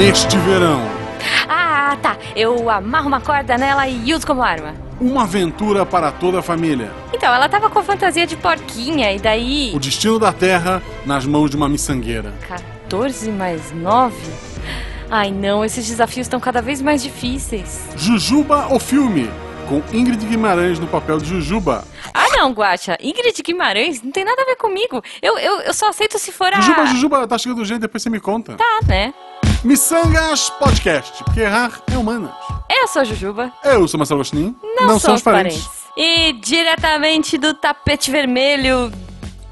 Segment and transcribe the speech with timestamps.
[0.00, 0.80] neste verão.
[1.46, 2.16] Ah, tá.
[2.34, 4.74] Eu amarro uma corda nela e uso como arma.
[4.98, 6.90] Uma aventura para toda a família.
[7.12, 9.72] Então, ela tava com fantasia de porquinha e daí.
[9.74, 12.32] O destino da Terra nas mãos de uma miçangueira.
[12.48, 14.16] 14 mais 9?
[15.10, 17.86] Ai não, esses desafios estão cada vez mais difíceis.
[17.94, 19.30] Jujuba o filme,
[19.68, 21.84] com Ingrid Guimarães no papel de Jujuba.
[22.14, 25.02] Ah não, Guacha, Ingrid Guimarães não tem nada a ver comigo.
[25.20, 26.60] Eu, eu, eu só aceito se for a.
[26.60, 28.54] Jujuba, Jujuba, tá chegando gente, depois você me conta.
[28.54, 29.12] Tá, né?
[29.62, 32.30] Missangas Podcast, porque errar é humanas.
[32.70, 33.52] Eu sou a Jujuba.
[33.62, 34.56] Eu sou Marcelo Agostinho.
[34.74, 35.68] Não, somos parentes.
[35.94, 38.90] E diretamente do tapete vermelho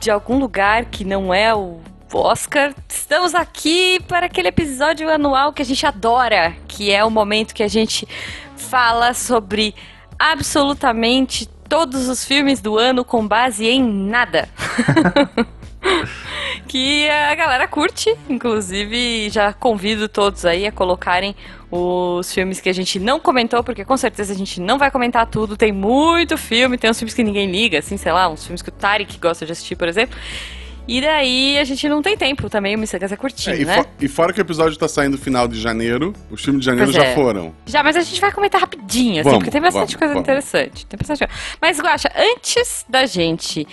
[0.00, 1.78] de algum lugar que não é o
[2.10, 7.54] Oscar, estamos aqui para aquele episódio anual que a gente adora, que é o momento
[7.54, 8.08] que a gente
[8.56, 9.74] fala sobre
[10.18, 14.48] absolutamente todos os filmes do ano com base em nada.
[16.66, 21.34] que a galera curte, inclusive já convido todos aí a colocarem
[21.70, 25.26] os filmes que a gente não comentou, porque com certeza a gente não vai comentar
[25.26, 25.56] tudo.
[25.56, 28.68] Tem muito filme, tem uns filmes que ninguém liga, assim, sei lá, uns filmes que
[28.70, 30.16] o Tarek gosta de assistir, por exemplo.
[30.86, 33.84] E daí a gente não tem tempo também, o Missangas é curtinho, É, e, né?
[34.00, 36.90] e fora que o episódio tá saindo no final de janeiro, os filmes de janeiro
[36.90, 37.14] Pois já é.
[37.14, 37.54] foram.
[37.66, 40.26] Já, mas a gente vai comentar rapidinho, assim, Vamos, porque tem bastante vamos, coisa vamos.
[40.26, 40.86] interessante.
[40.86, 41.30] Tem bastante.
[41.60, 43.68] Mas, Guaxa, antes da gente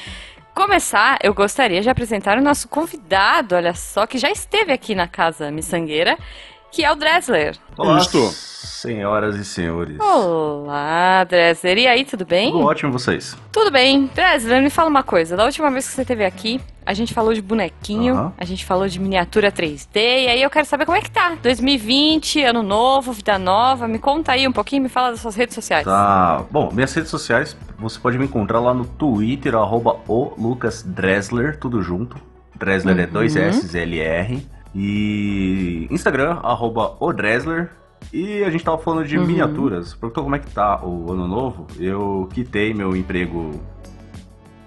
[0.55, 5.05] começar, eu gostaria de apresentar o nosso convidado, olha só, que já esteve aqui na
[5.05, 6.17] Casa Missangueira,
[6.75, 7.55] que é o Dressler.
[7.77, 9.97] Olá, senhoras e senhores.
[9.97, 11.77] Olá, Dressler.
[11.77, 12.51] E aí, tudo bem?
[12.51, 13.37] Tudo ótimo vocês?
[13.49, 14.07] Tudo bem.
[14.13, 15.37] Dressler, me fala uma coisa.
[15.37, 18.89] Da última vez que você esteve aqui, a gente falou de bonequinho, a gente falou
[18.89, 21.37] de miniatura 3D, e aí eu quero saber como é que tá.
[21.41, 23.87] 2020, ano novo, vida nova.
[23.87, 25.85] Me conta aí um pouquinho, me fala das suas redes sociais.
[25.85, 26.43] Tá.
[26.51, 31.57] Bom, minhas redes sociais, você pode me encontrar lá no Twitter, arroba o Lucas Dressler,
[31.57, 32.17] tudo junto.
[32.53, 33.11] Dressler é Uhum.
[33.13, 34.45] dois S L R.
[34.75, 37.69] E Instagram, arroba o Dressler.
[38.13, 39.25] E a gente tava falando de Uhum.
[39.25, 39.93] miniaturas.
[39.93, 41.65] Perguntou como é que tá o ano novo.
[41.79, 43.51] Eu quitei meu emprego.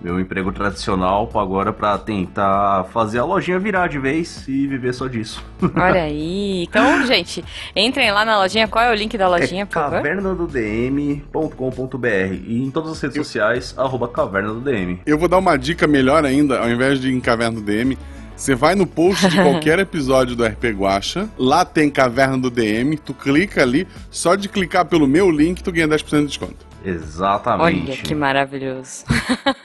[0.00, 5.08] Meu emprego tradicional agora pra tentar fazer a lojinha virar de vez e viver só
[5.08, 5.44] disso.
[5.74, 6.62] Olha aí.
[6.68, 8.68] Então, gente, entrem lá na lojinha.
[8.68, 10.00] Qual é o link da lojinha, é por favor?
[10.00, 12.06] cavernadodm.com.br
[12.46, 15.00] e em todas as redes sociais, arroba caverna do DM.
[15.04, 17.98] Eu vou dar uma dica melhor ainda, ao invés de ir em Caverna do DM,
[18.38, 22.96] você vai no post de qualquer episódio do RP Guacha, lá tem Caverna do DM,
[22.96, 26.66] tu clica ali, só de clicar pelo meu link tu ganha 10% de desconto.
[26.84, 27.90] Exatamente.
[27.90, 29.04] Olha que maravilhoso.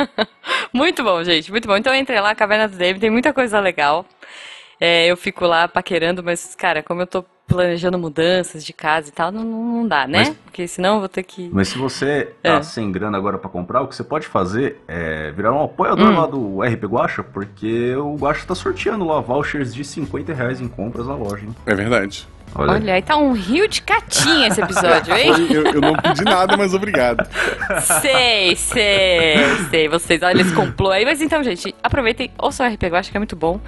[0.74, 1.78] muito bom, gente, muito bom.
[1.78, 4.08] Então entrem lá, Caverna do David, tem muita coisa legal.
[4.82, 9.12] É, eu fico lá paquerando, mas, cara, como eu tô planejando mudanças de casa e
[9.12, 10.20] tal, não, não dá, né?
[10.28, 11.50] Mas- Porque senão eu vou ter que.
[11.52, 12.64] Mas se você tá É.
[12.64, 16.18] sem grana agora pra comprar, o que você pode fazer é virar um apoiador Hum.
[16.20, 20.68] lá do RP Guacha, porque o Guacha tá sorteando lá vouchers de 50 reais em
[20.68, 21.56] compras na loja, hein?
[21.66, 22.28] É verdade.
[22.56, 25.34] Olha, Olha, aí tá um rio de catinha esse episódio, hein?
[25.50, 27.28] Eu, eu não pedi nada, mas obrigado.
[27.82, 29.36] sei, sei,
[29.70, 29.90] sei.
[29.90, 31.04] Vocês, olha esse complô aí.
[31.04, 33.60] Mas então, gente, aproveitem, ouçam o RP, eu acho que é muito bom.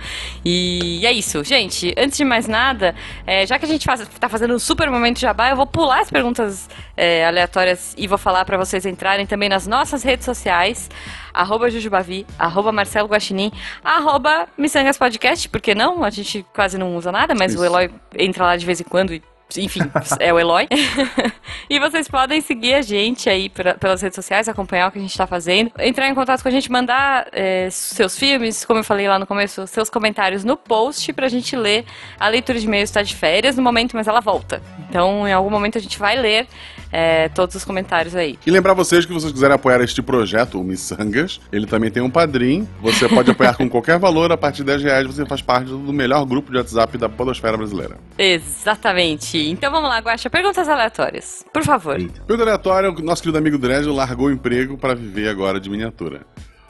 [0.43, 1.43] E é isso.
[1.43, 2.93] Gente, antes de mais nada,
[3.25, 6.01] é, já que a gente faz, tá fazendo um super momento jabá, eu vou pular
[6.01, 10.89] as perguntas é, aleatórias e vou falar pra vocês entrarem também nas nossas redes sociais.
[11.35, 13.51] Arroba Jujubavi, arroba Marcelo Guaxinim,
[13.83, 16.03] arroba Missangas Podcast, porque não?
[16.03, 17.61] A gente quase não usa nada, mas Isso.
[17.61, 19.21] o Eloy entra lá de vez em quando e
[19.57, 19.81] enfim,
[20.19, 20.67] é o Eloy.
[21.69, 25.01] e vocês podem seguir a gente aí pra- pelas redes sociais, acompanhar o que a
[25.01, 28.83] gente tá fazendo, entrar em contato com a gente, mandar é, seus filmes, como eu
[28.83, 31.85] falei lá no começo, seus comentários no post pra gente ler.
[32.19, 34.61] A leitura de e-mails está de férias no momento, mas ela volta.
[34.89, 36.47] Então, em algum momento a gente vai ler
[36.91, 38.39] é, todos os comentários aí.
[38.45, 42.09] E lembrar vocês que vocês quiserem apoiar este projeto, o Missangas, ele também tem um
[42.09, 42.67] padrim.
[42.81, 45.91] Você pode apoiar com qualquer valor, a partir de 10 reais você faz parte do
[45.91, 47.97] melhor grupo de WhatsApp da podosfera brasileira.
[48.17, 49.34] Exatamente.
[49.35, 51.45] Então vamos lá, Guaxa, perguntas aleatórias.
[51.53, 51.97] Por favor.
[52.27, 56.25] Pelo aleatório, o nosso querido amigo Dresden largou o emprego para viver agora de miniatura.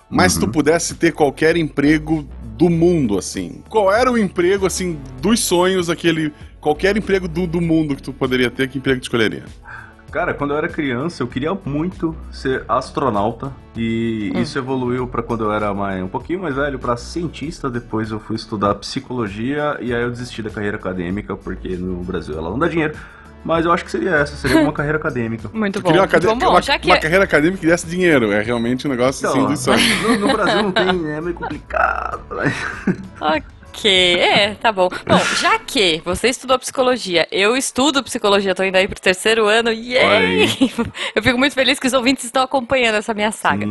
[0.10, 5.00] Mas se tu pudesse ter qualquer emprego do mundo, assim, qual era o emprego, assim,
[5.22, 6.32] dos sonhos, aquele.
[6.62, 9.44] Qualquer emprego do, do mundo que tu poderia ter, que emprego tu escolheria?
[10.16, 14.40] Cara, quando eu era criança, eu queria muito ser astronauta e Hum.
[14.42, 17.70] isso evoluiu pra quando eu era mais, um pouquinho mais velho pra cientista.
[17.70, 22.34] Depois eu fui estudar psicologia e aí eu desisti da carreira acadêmica porque no Brasil
[22.38, 22.94] ela não dá dinheiro.
[23.44, 25.50] Mas eu acho que seria essa, seria uma carreira acadêmica.
[25.54, 25.88] Muito bom.
[25.88, 26.38] queria uma, cade- bom.
[26.38, 28.32] Bom, uma- já que uma carreira acadêmica que desse dinheiro.
[28.32, 29.84] É realmente um negócio assim Então, dos sonhos.
[30.02, 32.22] no, no Brasil não tem, é meio complicado.
[32.30, 32.54] mas-
[33.78, 34.88] Ok, é, tá bom.
[35.06, 39.70] Bom, já que você estudou psicologia, eu estudo psicologia, tô indo aí pro terceiro ano,
[39.70, 40.48] yay!
[41.14, 43.68] Eu fico muito feliz que os ouvintes estão acompanhando essa minha saga.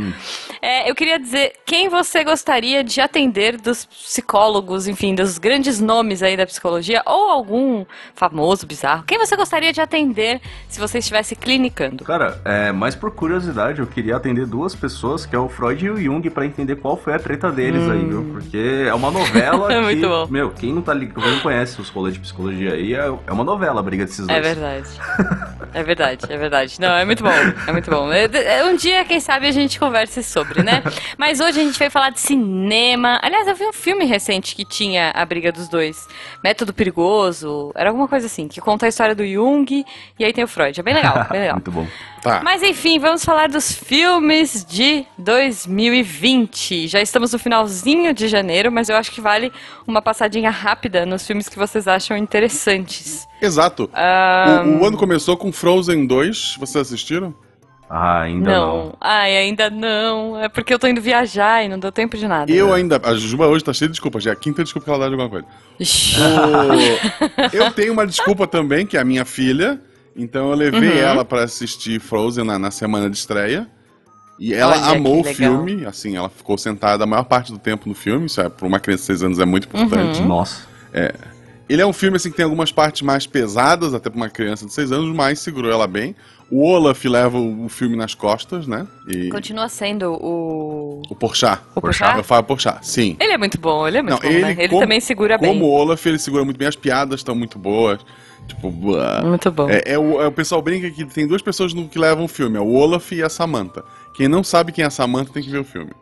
[0.63, 6.23] É, eu queria dizer, quem você gostaria de atender dos psicólogos, enfim, dos grandes nomes
[6.23, 7.85] aí da psicologia, ou algum
[8.15, 12.05] famoso, bizarro, quem você gostaria de atender se você estivesse clinicando?
[12.05, 15.91] Cara, é, mais por curiosidade, eu queria atender duas pessoas, que é o Freud e
[15.91, 17.93] o Jung, para entender qual foi a treta deles hum.
[17.93, 18.31] aí, viu?
[18.33, 20.33] Porque é uma novela que, Muito bom.
[20.33, 23.45] meu, quem não tá ligado, não conhece os rolês de psicologia aí, é, é uma
[23.45, 24.47] novela a briga desses é dois.
[24.47, 24.89] É verdade.
[25.75, 26.81] é verdade, é verdade.
[26.81, 27.31] Não, é muito bom,
[27.67, 28.13] é muito bom.
[28.13, 30.83] É, é, um dia, quem sabe, a gente converse sobre, né?
[31.19, 33.19] Mas hoje a gente veio falar de cinema.
[33.23, 36.07] Aliás, eu vi um filme recente que tinha a briga dos dois.
[36.43, 39.85] Método Perigoso, era alguma coisa assim, que conta a história do Jung
[40.19, 40.79] e aí tem o Freud.
[40.79, 41.57] É bem legal, bem legal.
[41.65, 41.87] muito bom.
[42.25, 42.41] Tá.
[42.43, 46.89] Mas enfim, vamos falar dos filmes de 2020.
[46.89, 49.53] Já estamos no finalzinho de janeiro, mas eu acho que vale
[49.87, 53.29] uma passadinha rápida nos filmes que vocês acham interessantes.
[53.43, 53.91] Exato.
[54.65, 54.79] Um...
[54.79, 56.57] O, o, ano começou com Frozen 2.
[56.59, 57.35] Vocês assistiram?
[57.91, 58.77] Ah, ainda não.
[58.77, 58.97] não.
[59.03, 60.43] Ai, ainda não.
[60.43, 62.51] É porque eu tô indo viajar e não deu tempo de nada.
[62.51, 62.99] Eu ainda.
[63.05, 64.25] A Juba hoje tá cheia de desculpas.
[64.25, 65.47] Já é a quinta desculpa que ela dá de alguma coisa.
[65.79, 67.55] o...
[67.55, 69.79] Eu tenho uma desculpa também, que é a minha filha.
[70.17, 70.99] Então eu levei uhum.
[70.99, 73.69] ela para assistir Frozen na, na, semana de estreia.
[74.39, 77.89] E ela Olha, amou o filme, assim, ela ficou sentada a maior parte do tempo
[77.89, 80.21] no filme, isso é, para uma criança de 6 anos é muito importante.
[80.21, 80.27] Uhum.
[80.27, 80.67] Nossa.
[80.93, 81.15] É,
[81.69, 84.67] ele é um filme assim que tem algumas partes mais pesadas, até para uma criança
[84.67, 86.15] de 6 anos, mas segurou ela bem.
[86.51, 88.87] O Olaf leva o, filme nas costas, né?
[89.09, 89.29] E...
[89.31, 91.01] Continua sendo o.
[91.09, 91.63] O Porchat.
[91.75, 92.19] O Porchat?
[92.19, 93.17] Eu falo Porchat, sim.
[93.19, 94.53] Ele é muito bom, ele é muito Não, bom, ele, né?
[94.59, 95.59] Ele como, também segura como bem.
[95.59, 98.05] Como o Olaf, ele segura muito bem, as piadas estão muito boas.
[98.47, 99.69] Tipo, Muito bom.
[99.69, 102.29] É, é, o, é, o, pessoal brinca que tem duas pessoas no, que levam o
[102.29, 103.83] filme, é o Olaf e a Samantha.
[104.15, 105.93] Quem não sabe quem é a Samantha tem que ver o filme.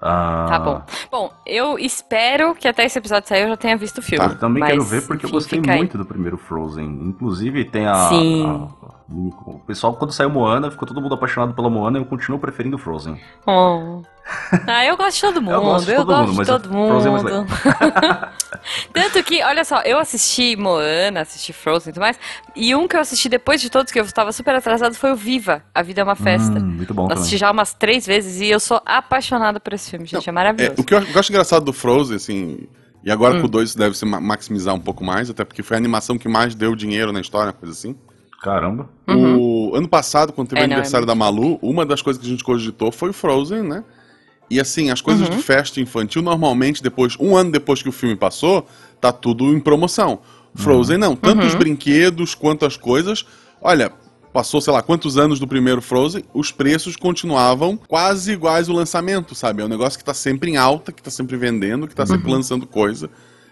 [0.00, 0.46] Ah.
[0.48, 0.82] Tá bom.
[1.10, 4.24] Bom, eu espero que até esse episódio sair eu já tenha visto o filme.
[4.24, 6.02] Tá, eu também mas, quero ver porque enfim, eu gostei muito aí.
[6.02, 6.86] do primeiro Frozen.
[6.86, 8.46] Inclusive tem a, Sim.
[8.46, 12.38] A, o pessoal, quando saiu Moana, ficou todo mundo apaixonado pela Moana e eu continuo
[12.38, 13.18] preferindo Frozen.
[13.44, 14.02] Oh.
[14.66, 15.54] Ah, eu gosto de todo mundo.
[15.54, 17.46] Eu gosto de todo, mundo, de todo mundo.
[18.92, 22.18] Tanto que, olha só, eu assisti Moana, assisti Frozen e tudo mais.
[22.54, 25.16] E um que eu assisti depois de todos, que eu estava super atrasado, foi o
[25.16, 25.62] Viva.
[25.74, 26.58] A Vida é uma Festa.
[26.58, 27.06] Hum, muito bom.
[27.08, 30.26] Eu assisti já umas três vezes e eu sou apaixonada por esse filme, gente.
[30.26, 30.76] Não, é maravilhoso.
[30.78, 32.68] É, o que eu acho engraçado do Frozen, assim.
[33.02, 33.40] E agora hum.
[33.40, 36.28] com o 2 deve se maximizar um pouco mais, até porque foi a animação que
[36.28, 37.96] mais deu dinheiro na história, coisa assim.
[38.42, 38.88] Caramba.
[39.06, 39.70] Uhum.
[39.70, 42.20] O ano passado, quando teve é, o aniversário não, é da Malu, uma das coisas
[42.20, 43.84] que a gente cogitou foi o Frozen, né?
[44.50, 45.36] E assim, as coisas uhum.
[45.36, 48.66] de festa infantil, normalmente, depois, um ano depois que o filme passou,
[49.00, 50.20] tá tudo em promoção.
[50.54, 51.00] Frozen uhum.
[51.00, 51.58] não, tanto os uhum.
[51.58, 53.24] brinquedos quanto as coisas.
[53.60, 53.92] Olha,
[54.32, 59.34] passou, sei lá, quantos anos do primeiro Frozen, os preços continuavam quase iguais ao lançamento,
[59.34, 59.62] sabe?
[59.62, 62.28] É um negócio que tá sempre em alta, que tá sempre vendendo, que tá sempre
[62.28, 62.36] uhum.
[62.36, 63.10] lançando coisa.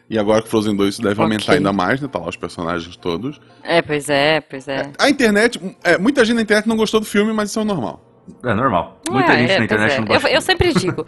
[0.08, 1.24] E agora que Frozen 2 isso deve okay.
[1.24, 2.06] aumentar ainda mais, né?
[2.06, 3.40] Tá lá os personagens todos.
[3.62, 4.92] É, pois é, pois é.
[4.98, 8.05] A internet, é, muita gente na internet não gostou do filme, mas isso é normal.
[8.42, 9.00] É normal.
[9.10, 9.98] Muita é, gente é, na internet é.
[9.98, 10.28] não gosta.
[10.28, 11.06] Eu, eu sempre digo,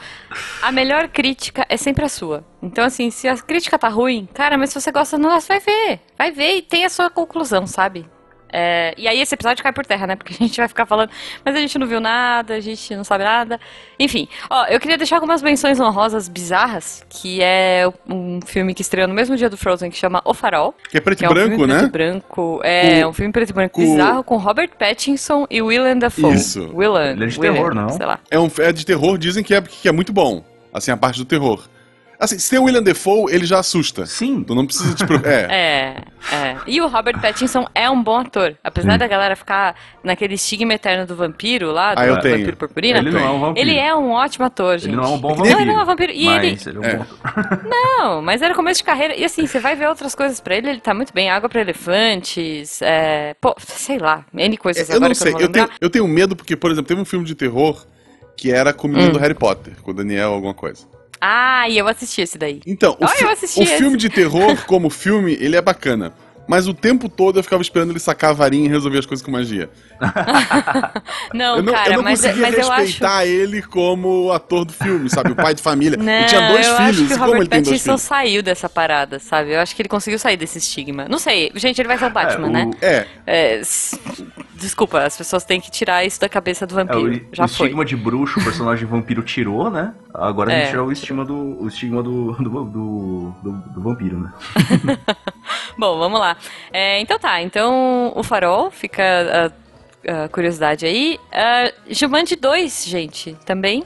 [0.63, 2.45] a melhor crítica é sempre a sua.
[2.63, 5.61] Então, assim, se a crítica tá ruim, cara, mas se você gosta do negócio, vai
[5.61, 6.01] ver.
[6.17, 8.09] Vai ver e tem a sua conclusão, sabe?
[8.53, 10.17] É, e aí esse episódio cai por terra, né?
[10.17, 11.11] Porque a gente vai ficar falando,
[11.45, 13.61] mas a gente não viu nada, a gente não sabe nada.
[13.99, 19.09] Enfim, ó, eu queria deixar algumas menções honrosas bizarras, que é um filme que estreou
[19.09, 20.75] no mesmo dia do Frozen, que chama O Farol.
[20.91, 21.79] Que é preto e é um branco, né?
[21.79, 22.61] Preto e branco.
[22.65, 23.11] É, o...
[23.11, 23.85] um filme preto e branco o...
[23.85, 26.35] bizarro com Robert Pattinson e Willem Dafoe.
[26.35, 26.71] Isso.
[26.75, 27.13] Willem.
[27.13, 27.89] Ele é de Willem, terror, não?
[27.91, 28.21] Sei lá.
[28.31, 30.43] É, um, é de terror, dizem que é, que é muito bom.
[30.73, 31.69] Assim, a parte do terror.
[32.19, 34.05] Assim, se tem o William Defoe, ele já assusta.
[34.05, 34.43] Sim.
[34.43, 36.03] Tu não precisa te é.
[36.33, 36.57] é, é.
[36.67, 38.57] E o Robert Pattinson é um bom ator.
[38.63, 38.99] Apesar Sim.
[38.99, 42.39] da galera ficar naquele estigma eterno do vampiro lá, do ah, eu tenho.
[42.39, 42.99] vampiro purpurina.
[42.99, 43.69] Ele não é um vampiro.
[43.69, 44.89] Ele é um ótimo ator, gente.
[44.89, 45.55] Ele não é um bom vampiro.
[45.55, 46.13] Não, ele não é um vampiro.
[46.13, 46.79] E mas ele...
[46.79, 47.69] ele é um bom ator.
[47.69, 49.15] Não, mas era começo de carreira.
[49.15, 51.31] E assim, você vai ver outras coisas pra ele, ele tá muito bem.
[51.31, 53.35] Água pra elefantes, é...
[53.41, 55.35] Pô, sei lá, N coisas eu agora não sei.
[55.35, 57.87] eu, eu, tenho, eu tenho medo porque, por exemplo, teve um filme de terror
[58.37, 59.13] que era com o menino hum.
[59.13, 60.98] do Harry Potter, com o Daniel alguma coisa.
[61.21, 62.61] Ah, e eu assisti esse daí.
[62.67, 63.25] Então, o, fi
[63.61, 66.13] o filme de terror, como filme, ele é bacana.
[66.49, 69.25] Mas o tempo todo eu ficava esperando ele sacar a varinha e resolver as coisas
[69.25, 69.69] com magia.
[71.35, 73.29] não, eu não, cara, eu não mas, conseguia mas respeitar acho...
[73.29, 75.33] ele como ator do filme, sabe?
[75.33, 75.99] O pai de família.
[76.09, 76.89] Não, ele tinha dois eu filhos.
[76.89, 78.01] Acho que o como Robert ele tem dois filhos?
[78.01, 79.53] saiu dessa parada, sabe?
[79.53, 81.07] Eu acho que ele conseguiu sair desse estigma.
[81.09, 82.53] Não sei, gente, ele vai ser o Batman, é, o...
[82.53, 82.71] né?
[82.81, 83.07] É.
[83.27, 83.63] é.
[84.55, 87.15] Desculpa, as pessoas têm que tirar isso da cabeça do vampiro.
[87.15, 87.67] É, o, Já o foi.
[87.67, 89.93] estigma de bruxo, o personagem vampiro tirou, né?
[90.15, 90.71] Agora a gente é.
[90.71, 94.33] tirou o estigma do, o estigma do, do, do, do, do vampiro, né?
[95.79, 96.37] Bom, vamos lá.
[96.73, 99.53] É, então tá, então o farol fica
[100.07, 101.19] a, a curiosidade aí.
[101.33, 103.85] Uh, Jumanji 2, gente, também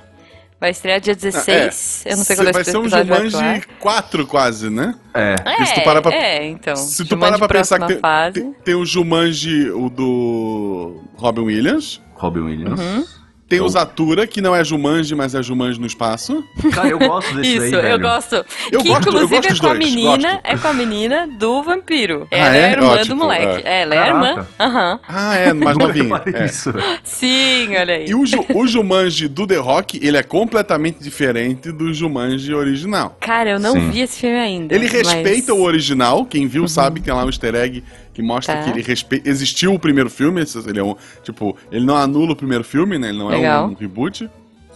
[0.62, 2.04] Vai estrear dia 16.
[2.06, 4.94] eu não sei quando Vai esse ser um vai Jumanji 4 quase, né?
[5.12, 5.34] É.
[5.44, 5.66] ar.
[5.66, 6.76] se tu parar pra- É, então.
[6.76, 12.00] Se tu parar pra pensar que tem, tem, tem o Jumanji, o do Robin Williams.
[12.14, 12.78] Robin Williams.
[12.78, 13.04] Uhum.
[13.52, 16.42] Tem Eu- o Zatura, que não é Jumanji, mas é Jumanji no espaço.
[16.72, 18.34] Cara, eu gosto desse Isso, daí, eu gosto.
[18.70, 20.40] Eu que gosto- eu inclusive gosto é com a dois, menina, gosto.
[20.44, 22.26] é com a menina do vampiro.
[22.32, 22.64] Ah, Ela é, é?
[22.64, 23.62] a irmã Ó, do moleque.
[23.68, 24.46] É, ela é a irmã.
[24.58, 25.00] Aham.
[25.06, 26.46] Ah, é, mais reparei É.
[26.46, 26.72] isso.
[27.04, 28.06] Sim, olha aí.
[28.08, 33.16] E o, Ju- o Jumanji do The Rock, ele é completamente diferente do Jumanji original.
[33.20, 33.90] Cara, eu não Sim.
[33.90, 34.74] vi esse filme ainda.
[34.74, 38.22] Ele mas- respeita o original, quem viu sabe que tem lá um easter egg que
[38.22, 38.62] mostra Tá.
[38.64, 39.28] que ele respeita.
[39.28, 40.94] Existiu o primeiro filme, esse- ele é um.
[41.22, 43.08] Tipo, ele não anula o primeiro filme, né?
[43.08, 43.66] Ele não é Legal.
[43.68, 44.28] um reboot.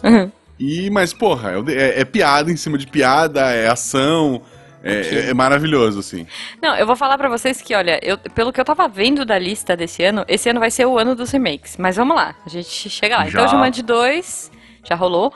[0.03, 0.31] Uhum.
[0.59, 4.41] E, mas, porra, é, é- é piada em cima de piada, é ação.
[4.83, 6.27] É, é- é maravilhoso, assim.
[6.63, 9.37] Não, eu vou falar pra vocês que, olha, eu- pelo que eu tava vendo da
[9.37, 11.77] lista desse ano, esse ano vai ser o ano dos remakes.
[11.77, 13.25] Mas vamos lá, a gente chega lá.
[13.25, 13.41] Já.
[13.41, 14.51] Então, Jumanji 2
[14.85, 15.35] já rolou.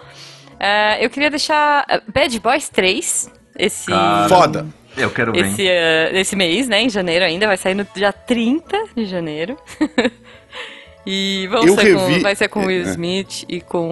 [0.59, 3.29] É, eu queria deixar é, Bad Boys 3,
[3.59, 4.67] esse, Cara, Foda.
[4.97, 5.47] Eu quero ver.
[5.47, 9.57] esse, é, esse mês, né, em janeiro ainda, vai sair no dia 30 de janeiro.
[11.07, 12.91] e vão Eu ser revi- com, vai ser com o Will é, é.
[12.91, 13.89] Smith e com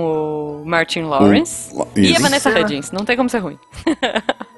[0.61, 1.75] o Martin Lawrence.
[1.75, 2.21] O- E a.
[2.21, 3.59] Vanessa é- Hudgens, não tem como ser ruim.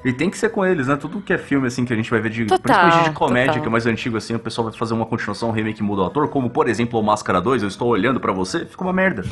[0.03, 0.97] E tem que ser com eles, né?
[0.97, 2.47] Tudo que é filme, assim, que a gente vai ver de.
[2.47, 3.61] Total, principalmente de comédia, total.
[3.63, 6.05] que é mais antigo, assim, o pessoal vai fazer uma continuação, um remake muda o
[6.07, 9.23] ator, como por exemplo o Máscara 2, eu estou olhando pra você, fica uma merda.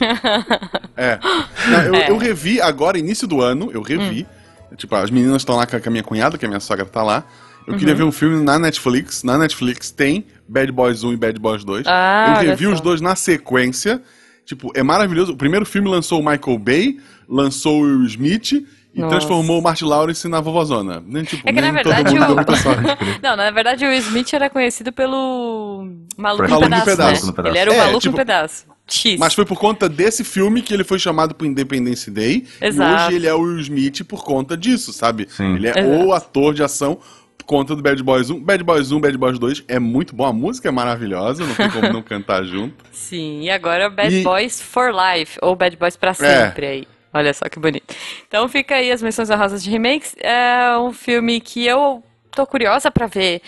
[0.94, 1.18] É.
[1.72, 2.10] Não, eu, É.
[2.10, 4.26] eu revi agora, início do ano, eu revi.
[4.76, 7.24] Tipo, as meninas estão lá com a minha cunhada, que a minha sogra tá lá.
[7.66, 7.98] Eu queria Uhum.
[7.98, 9.22] ver um filme na Netflix.
[9.22, 11.86] Na Netflix tem Bad Boys 1 e Bad Boys 2.
[11.86, 14.00] Ah, eu revi os dois na sequência.
[14.46, 15.32] Tipo, é maravilhoso.
[15.32, 16.98] O primeiro filme lançou o Michael Bay,
[17.28, 19.10] lançou o Will Smith e Nossa.
[19.16, 21.02] transformou o Martin Lawrence na vovozona.
[21.06, 22.82] Nem, tipo, É que, na verdade, o- sorte.
[23.22, 27.26] Não, na verdade o Smith era conhecido pelo Maluco em Pedaço, Pedaço.
[27.26, 27.48] né?
[27.50, 28.64] Ele era o É, Maluco tipo- em Pedaço.
[28.88, 29.18] X.
[29.18, 32.46] Mas foi por conta desse filme que ele foi chamado pro Independence Day.
[32.60, 32.90] Exato.
[33.02, 35.26] E hoje ele é o Will Smith por conta disso, sabe?
[35.30, 35.54] Sim.
[35.56, 35.88] Ele é Exato.
[36.06, 36.98] o ator de ação
[37.36, 38.40] por conta do Bad Boys 1.
[38.40, 40.24] Bad Boys 1, Bad Boys 2 é muito bom.
[40.26, 42.74] A música é maravilhosa, não tem como não cantar junto.
[42.92, 46.88] Sim, e agora Bad E- Boys for Life, ou Bad Boys pra sempre aí.
[47.12, 47.94] Olha só que bonito.
[48.26, 50.14] Então fica aí as menções honrosas de remakes.
[50.20, 53.40] É um filme que eu tô curiosa pra ver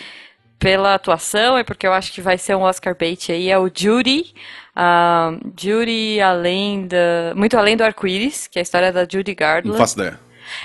[0.61, 3.69] pela atuação e porque eu acho que vai ser um Oscar bait aí, é o
[3.73, 4.31] Judy.
[4.75, 7.33] Ah, Judy além da...
[7.35, 9.77] Muito além do arco-íris, que é a história da Judy Não Garland.
[9.77, 10.19] faço ideia.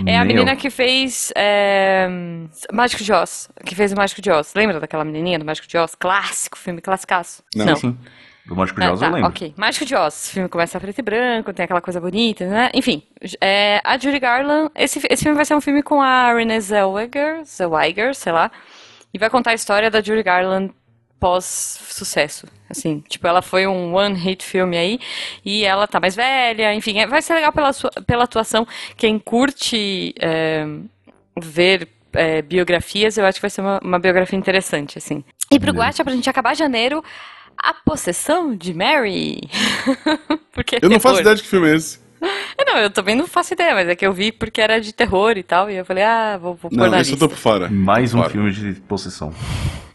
[0.04, 0.56] É a menina eu.
[0.56, 2.08] que fez é,
[2.72, 4.52] Mágico de Oz, que fez o Mágico de Oz.
[4.54, 5.94] Lembra daquela menininha do Mágico de Oz?
[5.94, 7.42] Clássico, filme classicaço.
[7.54, 7.64] Não.
[7.66, 7.76] Não.
[7.76, 7.96] Sim.
[8.46, 9.28] Do Mágico de Ah, Oz tá, eu lembro.
[9.30, 9.54] ok.
[9.56, 10.28] Mágico de Oz.
[10.28, 12.70] O filme começa a preto e branco, tem aquela coisa bonita, né?
[12.74, 13.02] Enfim,
[13.40, 14.70] é, a Judy Garland...
[14.74, 18.50] Esse, esse filme vai ser um filme com a Renée Zellweger, Zellweger, sei lá,
[19.16, 20.70] e vai contar a história da Judy Garland
[21.18, 23.02] pós-sucesso, assim.
[23.08, 25.00] Tipo, ela foi um one-hit filme aí,
[25.42, 28.66] e ela tá mais velha, enfim, é- vai ser legal pela, sua- pela atuação.
[28.94, 30.66] Quem curte é,
[31.40, 35.24] ver é, biografias, eu acho que vai ser uma, uma biografia interessante, assim.
[35.50, 35.72] E pro.
[35.72, 37.02] Guacha, pra gente acabar janeiro,
[37.56, 39.40] a possessão de Mary.
[40.52, 41.98] porque Eu não faço ideia de que filme é esse.
[42.58, 44.92] É, Não, eu também não faço ideia, mas é que eu vi porque era de
[44.92, 47.16] terror e tal, e eu falei, ah, vou, vou pôr Não, na eu lista.
[47.16, 47.68] tô por fora.
[47.68, 48.30] Mais um Fora.
[48.30, 49.32] filme de possessão.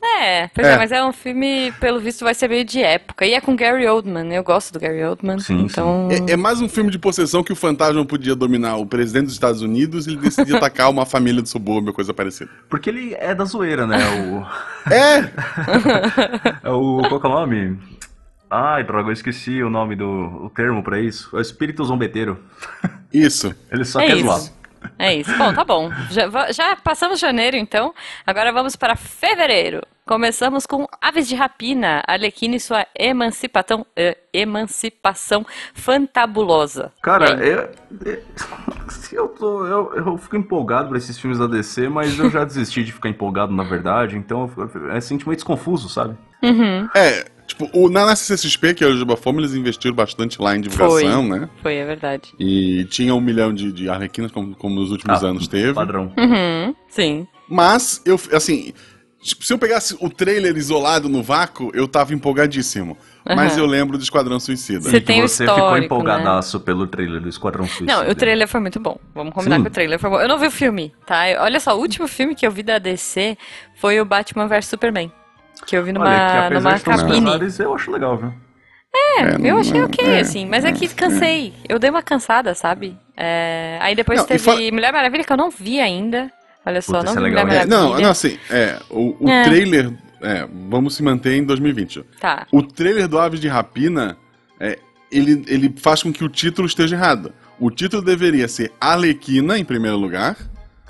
[0.03, 0.73] É, pois é.
[0.73, 0.77] É.
[0.77, 3.25] mas é um filme, pelo visto, vai ser meio de época.
[3.25, 5.39] E é com Gary Oldman, eu gosto do Gary Oldman.
[5.39, 6.09] Sim, então.
[6.27, 9.33] É, é mais um filme de possessão que o fantasma podia dominar o presidente dos
[9.33, 12.51] Estados Unidos e ele decidia atacar uma família do subúrbio, coisa parecida.
[12.69, 13.97] Porque ele é da zoeira, né?
[13.97, 14.91] O.
[14.93, 15.31] É!
[16.63, 17.01] É o.
[17.07, 17.77] Qual que é o nome?
[18.51, 20.05] Ai, droga, eu esqueci o nome do
[20.46, 21.29] o termo pra isso.
[21.34, 22.38] É o espírito zombeteiro.
[23.13, 23.53] Isso.
[23.72, 24.25] Ele só É quer isso.
[24.25, 24.41] zoar.
[24.98, 25.38] É isso.
[25.38, 25.89] Bom, tá bom.
[26.10, 27.93] Já, já passamos janeiro, então.
[28.25, 29.81] Agora vamos para fevereiro.
[30.05, 36.91] Começamos com Aves de Rapina, Arlequina e sua emancipação, eh, emancipação fantabulosa.
[37.01, 38.20] Cara, E aí?
[39.12, 42.84] eu, tô, eu, eu fico empolgado pra esses filmes da DC, mas eu já desisti
[42.84, 44.50] de ficar empolgado, na verdade, então
[44.91, 46.15] é sentimentos confusos, sabe?
[46.41, 50.41] Uhum, É, tipo, o, na na CCXP, que é o Juba Fome, eles investiram bastante
[50.41, 51.50] lá em divulgação, né?
[51.62, 52.34] foi, é verdade.
[52.39, 55.74] E tinha um milhão de, de arlequinas, como, como nos últimos Ah, anos teve.
[55.74, 56.12] Padrão.
[56.17, 57.27] Uhum, sim.
[57.48, 58.74] Mas, eu, assim,
[59.22, 62.98] tipo, se eu pegasse o trailer isolado no vácuo, eu tava empolgadíssimo.
[63.24, 63.62] Mas Aham.
[63.62, 64.79] eu lembro do Esquadrão Suicida.
[64.89, 65.86] Você E que tem você ficou histórico, né?
[65.86, 68.03] empolgadaço pelo trailer do Esquadrão Suicida.
[68.03, 68.98] Não, o trailer foi muito bom.
[69.13, 69.62] Vamos combinar Sim.
[69.63, 70.20] que o trailer foi bom.
[70.20, 71.25] Eu não vi o filme, tá?
[71.39, 73.38] Olha só, o último filme que eu vi da DC
[73.75, 75.12] foi o Batman vs Superman.
[75.65, 77.25] Que eu vi numa, Olha, que numa cabine.
[77.25, 78.33] pesares, eu acho legal, viu?
[78.93, 81.53] É, Eu não- achei ok, é, assim, mas é que cansei.
[81.69, 82.97] Eu dei uma cansada, sabe?
[83.15, 86.29] É, Aí depois Não, teve fala- Mulher Maravilha, que eu não vi ainda.
[86.65, 87.77] Olha só, Puta, não vi é Mulher legal, É, Maravilha.
[87.77, 89.43] não, não, assim, é, o, o É.
[89.43, 92.03] trailer, é, vamos se manter em 2020.
[92.19, 92.45] Tá.
[92.51, 94.17] O trailer do Aves de Rapina,
[94.59, 94.77] é,
[95.11, 97.33] ele, ele faz com que o título esteja errado.
[97.59, 100.35] O título deveria ser Arlequina, em primeiro lugar.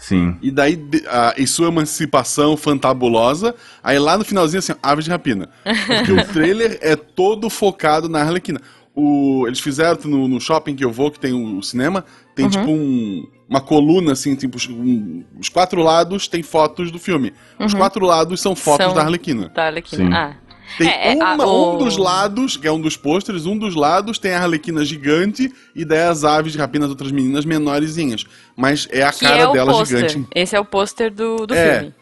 [0.01, 0.35] Sim.
[0.41, 3.53] E daí, de- a, sua emancipação fantabulosa.
[3.83, 5.47] Aí lá no finalzinho, assim, Aves de Rapina.
[5.63, 8.59] Porque o trailer é todo focado na Arlequina.
[8.95, 12.03] O, eles fizeram no, no shopping que eu vou, que tem o, o cinema,
[12.35, 16.97] tem tipo um- uma coluna, assim, tipo, os- um- os quatro lados tem fotos do
[16.99, 17.31] filme.
[17.59, 19.49] Os quatro lados são fotos São- da Arlequina.
[19.49, 20.03] Tá, Arlequina.
[20.05, 20.13] Sim.
[20.13, 20.35] Ah.
[20.77, 23.57] Tem É, é, uma- a- o- um dos lados, que é um dos pôsteres, um
[23.57, 27.45] dos lados tem a Arlequina gigante e daí as aves de rapina, as outras meninas
[27.45, 28.25] menorzinhas.
[28.55, 30.09] Mas é a Que cara é dela pôster.
[30.09, 30.27] gigante.
[30.33, 31.79] Esse é o pôster do, do É.
[31.79, 31.93] filme.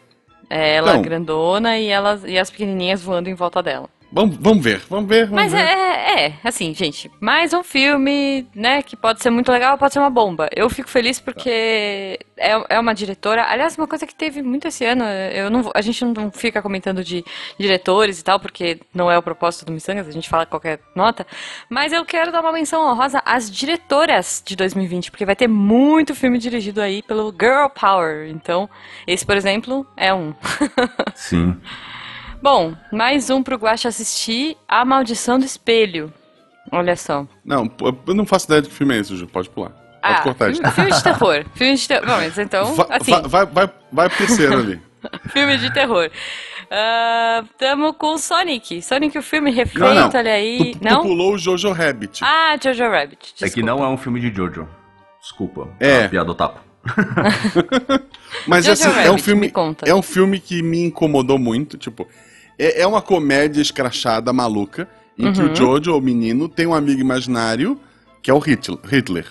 [0.48, 1.02] É ela Então.
[1.02, 3.88] grandona e, elas, e as pequenininhas voando em volta dela.
[4.12, 5.26] Vamos, vamos ver, vamos ver.
[5.26, 5.60] Vamos Mas ver.
[5.60, 10.00] é, é, assim, gente, mais um filme, né, que pode ser muito legal, pode ser
[10.00, 10.48] uma bomba.
[10.54, 13.44] Eu fico feliz porque é, é uma diretora.
[13.48, 17.04] Aliás, uma coisa que teve muito esse ano, eu não, a gente não fica comentando
[17.04, 17.24] de
[17.58, 21.24] diretores e tal, porque não é o propósito do Missangas, a gente fala qualquer nota.
[21.68, 26.16] Mas eu quero dar uma menção honrosa às diretoras de 2020, porque vai ter muito
[26.16, 28.28] filme dirigido aí pelo Girl Power.
[28.28, 28.68] Então,
[29.06, 30.34] esse, por exemplo, é um.
[31.14, 31.56] Sim.
[32.42, 36.12] Bom, mais um pro Guacha assistir, A Maldição do Espelho.
[36.72, 37.26] Olha só.
[37.44, 37.70] Não,
[38.06, 39.26] eu não faço ideia de que filme é esse, Ju.
[39.26, 39.70] Pode pular.
[39.70, 40.60] Pode Ah, cortar isso.
[40.62, 41.44] filme, filme de terror.
[41.54, 42.06] Filme de terror.
[42.06, 44.80] Bom, mas então, Va- assim, va- vai, vai, vai pro terceiro ali.
[45.28, 46.10] filme de terror.
[46.70, 48.80] Ah, tamo com Sonic.
[48.80, 50.10] Sonic, o filme refeito, Não, não.
[50.14, 50.72] olha aí.
[50.72, 51.02] Tu, tu não?
[51.02, 52.24] pulou o Jojo Rabbit.
[52.24, 53.34] Ah, Jojo Rabbit.
[53.34, 53.66] É que desculpa.
[53.66, 54.66] não é um filme de Jojo.
[55.20, 55.68] Desculpa.
[55.78, 56.04] É.
[56.04, 56.60] A piada otaku.
[58.46, 59.52] Mas Jojo assim, é um Rabbit, filme.
[59.84, 61.76] É um filme que me incomodou muito.
[61.76, 62.08] Tipo,
[62.66, 64.88] é, é uma comédia escrachada, maluca,
[65.18, 65.52] em que Uhum.
[65.52, 67.78] o Jojo, o menino, tem um amigo imaginário
[68.22, 68.78] que é o Hitler.
[68.84, 69.26] Hitler.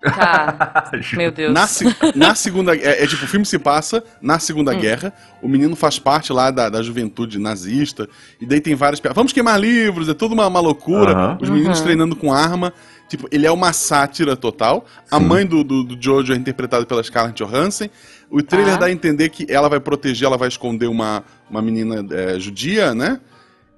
[0.00, 1.52] Tá, meu Deus.
[1.52, 1.66] Na,
[2.14, 4.78] na segunda é, é tipo, o filme se passa na Segunda Hum.
[4.80, 8.08] Guerra, o menino faz parte lá da, da juventude nazista,
[8.40, 9.00] e daí tem várias.
[9.12, 11.36] Vamos queimar livros, é tudo uma, uma loucura.
[11.40, 11.84] Os meninos Uhum.
[11.84, 12.72] treinando com arma.
[13.08, 14.84] Tipo, ele é uma sátira total.
[15.10, 15.24] A Sim.
[15.24, 17.88] mãe do, do, do Jojo é interpretada pela Scarlett Johansson.
[18.30, 18.80] O trailer Tá.
[18.80, 22.94] dá a entender que ela vai proteger, ela vai esconder uma, uma menina é, judia,
[22.94, 23.20] né?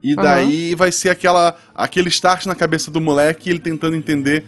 [0.03, 4.45] E daí vai ser aquela, aquele start na cabeça do moleque, ele tentando entender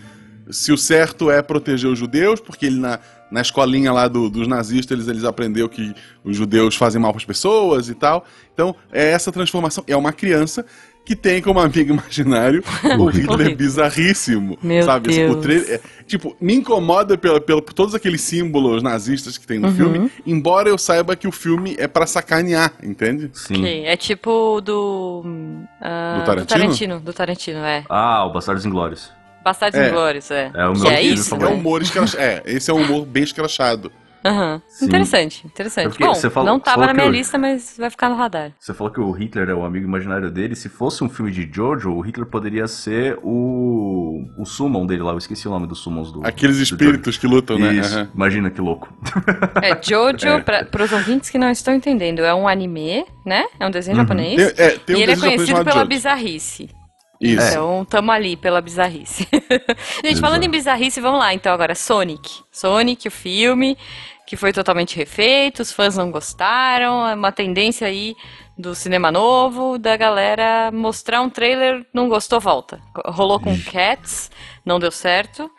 [0.51, 2.99] se o certo é proteger os judeus, porque ele na,
[3.31, 5.95] na escolinha lá do- dos nazistas eles, eles aprenderam que
[6.25, 8.25] os judeus fazem mal para as pessoas e tal.
[8.53, 9.85] Então, é essa transformação.
[9.87, 10.65] É uma criança
[11.05, 12.63] que tem como amigo imaginário
[12.99, 14.57] o Hitler bizarríssimo.
[14.63, 15.11] Meu sabe?
[15.11, 15.43] Assim, o Deus.
[15.43, 19.69] trailer, é- tipo, me incomoda pela, pela- por todos aqueles símbolos nazistas que tem no
[19.69, 19.75] Uhum.
[19.75, 23.31] filme, embora eu saiba que o filme é pra sacanear, entende?
[23.35, 23.61] Sim.
[23.61, 25.23] Ok, É tipo do.
[25.81, 26.45] ah, Do Tarantino?
[26.45, 27.85] Do Tarantino, do Tarantino, é.
[27.89, 29.11] Ah, o Bastardos Inglórios.
[29.45, 29.89] Bastardos É.
[29.89, 30.51] Inglórios, é.
[30.55, 32.23] É o Que é isso, É humor escrachado.
[32.23, 33.91] É, esse é um humor bem escrachado.
[34.69, 34.85] Sim.
[34.87, 35.89] Interessante, É interessante.
[35.89, 38.09] porque Bom, você falou- não você tava falou na minha eu- lista, mas vai ficar
[38.09, 38.53] no radar.
[38.59, 40.55] Você falou que o Hitler é o amigo imaginário dele.
[40.55, 44.23] Se fosse um filme de Jojo, o Hitler poderia ser o.
[44.39, 45.13] o summon dele lá.
[45.13, 46.25] Eu esqueci o nome dos summons do.
[46.27, 47.73] Aqueles do espíritos que lutam, né?
[47.75, 47.95] Isso.
[47.97, 48.11] Aham.
[48.15, 48.93] Imagina que louco.
[49.63, 50.41] É, Jojo, É.
[50.41, 53.45] pra, pros ouvintes que não estão entendendo, é um anime, né?
[53.59, 54.03] É um desenho Uhum.
[54.05, 54.53] japonês.
[54.53, 55.87] Tem, é, tem um e ele é conhecido pela Jojo.
[55.89, 56.71] bizarrice.
[57.21, 57.47] Isso.
[57.51, 59.29] Então, tamo ali pela bizarrice.
[60.05, 61.73] Gente, falando em bizarrice, vamos lá então agora.
[61.73, 62.29] Sonic.
[62.51, 63.79] Sonic, o filme,
[64.27, 68.15] que foi totalmente refeito, os fãs não gostaram, é uma tendência aí
[68.57, 72.81] do cinema novo, da galera mostrar um trailer, não gostou, volta.
[73.07, 74.31] Rolou com Cats,
[74.65, 75.51] não deu certo,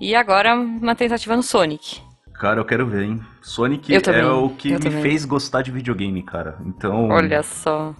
[0.00, 2.00] e agora uma tentativa no Sonic.
[2.34, 3.20] Cara, eu quero ver, hein?
[3.42, 6.56] Sonic é o que me fez gostar de videogame, cara.
[6.64, 7.10] Então.
[7.10, 7.94] Olha só.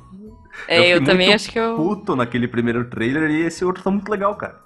[0.68, 1.74] É, fiquei eu, também acho que eu.
[1.76, 4.56] puto naquele primeiro trailer e esse outro tá muito legal, cara.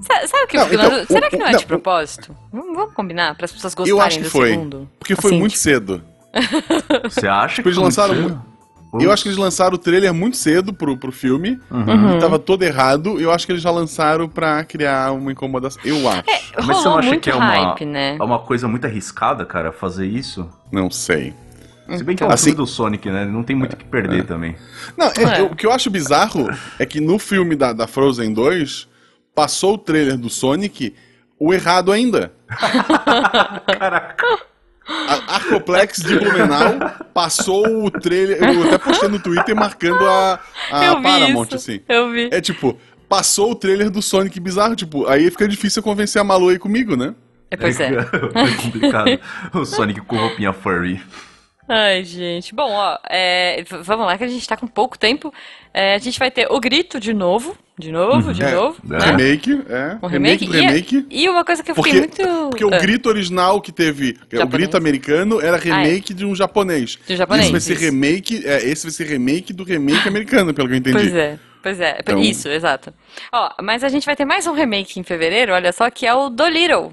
[0.00, 1.06] Sa- Sabe o que eu Não, então, na dúvida?
[1.06, 2.36] Será o- que não é não, de propósito?
[2.52, 4.50] Vamos, vamos combinar, para as pessoas Eu gostarem acho que do foi.
[4.50, 4.88] segundo.
[4.98, 6.02] Porque foi Assim, muito tipo, cedo.
[7.04, 8.54] Você acha que Eles foi muito lançaram muito-
[9.00, 11.58] Eu acho que eles lançaram o trailer muito cedo pro, pro filme.
[11.70, 12.16] Uhum.
[12.16, 13.20] E tava todo errado.
[13.20, 15.82] Eu acho que eles já lançaram pra criar uma incomodação.
[15.84, 16.22] Eu acho.
[16.56, 18.16] Mas você não acha que é uma, hype, né?
[18.18, 20.48] é uma coisa muito arriscada, cara, fazer isso?
[20.70, 21.34] Não sei.
[21.96, 23.24] Se bem que é um Assim- filme do Sonic, né?
[23.24, 24.56] Não tem muito o que perder também.
[24.96, 25.42] Não, é- É.
[25.42, 28.88] o que eu acho bizarro é que no filme da, da Frozen 2,
[29.34, 30.94] passou o trailer do Sonic
[31.38, 32.32] o errado ainda.
[33.78, 34.24] Caraca.
[34.86, 38.42] A Arcoplex de Blumenau passou o trailer.
[38.42, 40.38] Eu até postei no Twitter marcando a,
[40.70, 41.54] a eu vi Paramount, isso.
[41.56, 41.80] assim.
[41.88, 42.28] Eu vi.
[42.30, 46.50] É tipo, passou o trailer do Sonic bizarro, tipo, aí fica difícil convencer a Malu
[46.50, 47.14] aí comigo, né?
[47.50, 47.92] É, pois é.
[47.94, 48.04] é
[48.62, 49.18] complicado.
[49.54, 51.00] O Sonic com roupinha furry.
[51.68, 52.54] Ai, gente.
[52.54, 55.32] Bom, ó, é, vamos lá que a gente tá com pouco tempo.
[55.72, 57.56] É, a gente vai ter o grito de novo.
[57.76, 58.76] De novo, de É, novo.
[58.84, 58.88] é.
[58.88, 58.98] né?
[59.06, 59.98] Remake, é.
[60.00, 60.46] Um remake, remake.
[60.46, 61.06] do remake.
[61.10, 62.50] E, e uma coisa que eu Porque, fiquei muito.
[62.50, 64.48] porque o Ah, grito original que teve, é o Japonês.
[64.50, 66.98] grito americano, era remake de um japonês.
[67.04, 67.82] De um japonês, Esse vai ser isso.
[67.82, 70.98] remake, é, esse vai ser remake do remake americano, pelo que eu entendi.
[70.98, 71.38] Pois é.
[71.62, 72.94] Pois é, Então- isso, exato.
[73.32, 76.14] Ó, mas a gente vai ter mais um remake em fevereiro, olha só, que é
[76.14, 76.92] o Dolittle.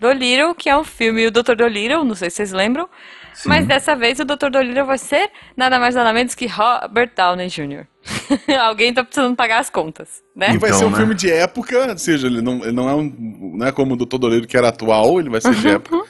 [0.00, 1.54] Dolittle, que é um filme, o Dr.
[1.54, 2.88] Dolittle, não sei se vocês lembram,
[3.36, 3.48] Sim.
[3.50, 4.48] mas dessa vez o Dr.
[4.50, 7.84] Dolittle vai ser nada mais nada menos que Robert Downey Jr.
[8.60, 10.54] Alguém tá precisando pagar as contas, né?
[10.54, 10.96] E vai Então, ser um né?
[10.96, 13.52] filme de época, ou seja, ele não, ele não é um.
[13.58, 14.16] Não é como o Dr.
[14.18, 16.04] Doleiro que era atual, ele vai ser de época.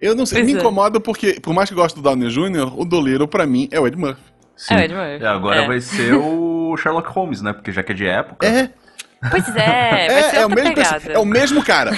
[0.00, 0.60] Eu não sei, Pois me é.
[0.60, 3.80] incomoda porque, por mais que eu goste do Downey Jr., o Doleiro, pra mim, é
[3.80, 4.20] o Ed Murphy.
[4.54, 4.74] Sim.
[4.74, 5.22] É, Ed Murphy.
[5.22, 5.66] E agora É.
[5.66, 7.52] vai ser o Sherlock Holmes, né?
[7.54, 8.46] Porque já que é de época.
[8.46, 8.68] É,
[9.30, 10.74] Pois é, vai ser é, é, o mesmo
[11.12, 11.92] é o mesmo cara.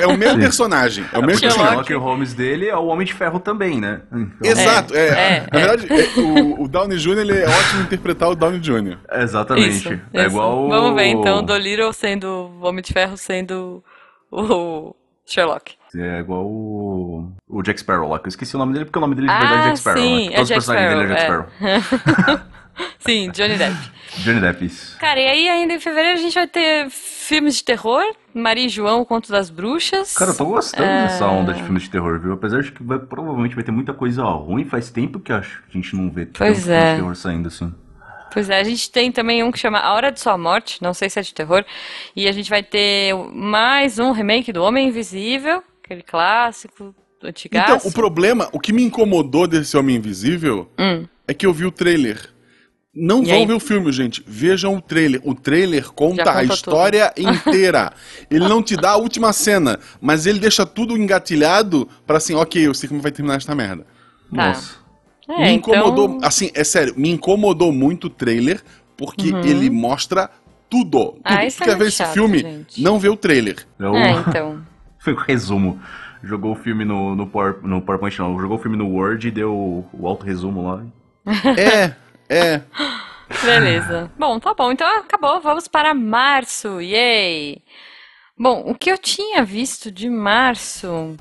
[0.00, 0.40] É o mesmo Sim.
[0.40, 1.04] personagem.
[1.12, 1.58] É o mesmo Porque o Sherlock.
[1.58, 1.84] personagem.
[1.86, 4.00] Sherlock Holmes dele é o Homem de Ferro também, né?
[4.12, 5.06] Então, Exato, é.
[5.08, 7.18] é, Na verdade, é, o, o Downey Jr.
[7.18, 8.98] ele é ótimo em interpretar o Downey Jr.
[9.12, 9.68] Exatamente.
[9.76, 10.26] Isso, é isso.
[10.26, 10.68] igual.
[10.68, 12.26] Vamos ver então, o Dolittle sendo
[12.60, 13.82] o Homem de Ferro sendo
[14.30, 14.94] o
[15.26, 15.74] Sherlock.
[15.96, 17.30] É igual o...
[17.48, 19.32] o Jack Sparrow lá, que eu esqueci o nome dele porque o nome dele de
[19.34, 20.02] verdade é Ah, Jack Sparrow.
[20.02, 20.32] sim, né?
[20.32, 22.40] é Todos Jack os personagens dele é Jack Sparrow.
[22.98, 23.76] Sim, Johnny Depp.
[24.18, 24.96] Johnny Depp, isso.
[24.98, 28.68] Cara, e aí ainda em fevereiro a gente vai ter filmes de terror, Maria e
[28.68, 30.14] João, o Conto das Bruxas.
[30.14, 31.02] Cara, eu tô gostando É.
[31.04, 32.32] dessa onda de filmes de terror, viu?
[32.32, 35.62] Apesar de que vai- provavelmente vai ter muita coisa ruim, faz tempo que eu acho
[35.62, 36.90] que a gente não vê Pois tanto filme é.
[36.92, 37.74] de terror saindo assim.
[38.32, 40.92] Pois é, a gente tem também um que chama A Hora de Sua Morte, não
[40.92, 41.64] sei se é de terror,
[42.16, 47.76] e a gente vai ter mais um remake do Homem Invisível, aquele clássico, antigaço.
[47.76, 51.06] Então, o problema, o que me incomodou desse Homem Invisível Hum.
[51.28, 52.33] é que eu vi o trailer.
[52.94, 53.46] Não E vão aí?
[53.46, 54.22] ver o filme, gente.
[54.26, 55.20] Vejam o trailer.
[55.24, 57.92] O trailer conta Já a conta história inteira.
[58.30, 62.66] Ele não te dá a última cena, mas ele deixa tudo engatilhado pra assim, ok,
[62.66, 63.84] eu sei como vai terminar esta merda.
[64.34, 64.48] Tá.
[64.48, 64.84] Nossa.
[65.28, 66.28] É, me incomodou, então...
[66.28, 68.62] assim, é sério, me incomodou muito o trailer,
[68.96, 70.30] porque ele mostra
[70.68, 70.84] tudo.
[70.84, 71.12] tudo.
[71.14, 71.20] Uhum.
[71.24, 72.38] Ah, isso é Quer ver muito esse chato, filme?
[72.38, 72.82] gente.
[72.82, 73.66] Não vê o trailer.
[73.78, 73.96] É o...
[73.96, 74.62] É, então.
[74.98, 75.80] Foi o resumo.
[76.22, 78.40] Jogou o filme no, no, Power, no PowerPoint, não.
[78.40, 80.82] Jogou o filme no Word e deu o, o alto resumo lá.
[81.56, 81.94] É,
[82.28, 82.62] é.
[83.42, 84.10] Beleza.
[84.18, 84.72] Bom, tá bom.
[84.72, 85.40] Então acabou.
[85.40, 86.80] Vamos para março.
[86.80, 87.62] Yay!
[88.36, 91.16] Bom, o que eu tinha visto de março,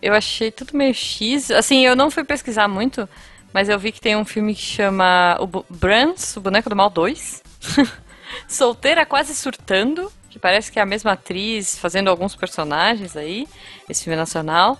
[0.00, 1.50] eu achei tudo meio X.
[1.50, 3.08] Assim, eu não fui pesquisar muito,
[3.52, 6.88] mas eu vi que tem um filme que chama o Brans, o Boneco do Mal
[6.88, 7.42] 2.
[8.46, 13.48] Solteira quase surtando, que parece que é a mesma atriz fazendo alguns personagens aí.
[13.88, 14.78] Esse filme é nacional.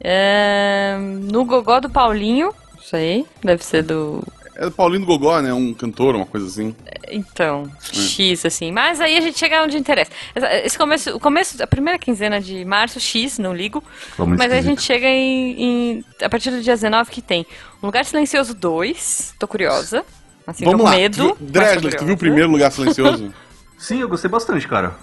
[0.00, 2.54] É, No Gogó do Paulinho.
[2.80, 4.24] Isso aí, deve ser do
[4.60, 5.54] É do Paulinho Gogó, né?
[5.54, 6.76] Um cantor, uma coisa assim.
[7.10, 8.70] Então, X, assim.
[8.70, 10.10] Mas aí a gente chega onde interessa.
[10.34, 13.82] Essa- Esse começo, o começo, a primeira quinzena de março, X, não ligo.
[14.18, 15.62] Muito Mas aí a gente chega em,
[15.98, 17.46] em- A partir do dia 19 que tem
[17.82, 19.34] Um Lugar Silencioso 2.
[19.38, 20.04] Tô curiosa.
[20.46, 20.96] Assim, Vamos tô com lá.
[20.96, 21.36] medo.
[21.40, 23.32] Dresler, tu viu o primeiro Lugar Silencioso?
[23.78, 24.94] Sim, eu gostei bastante, cara.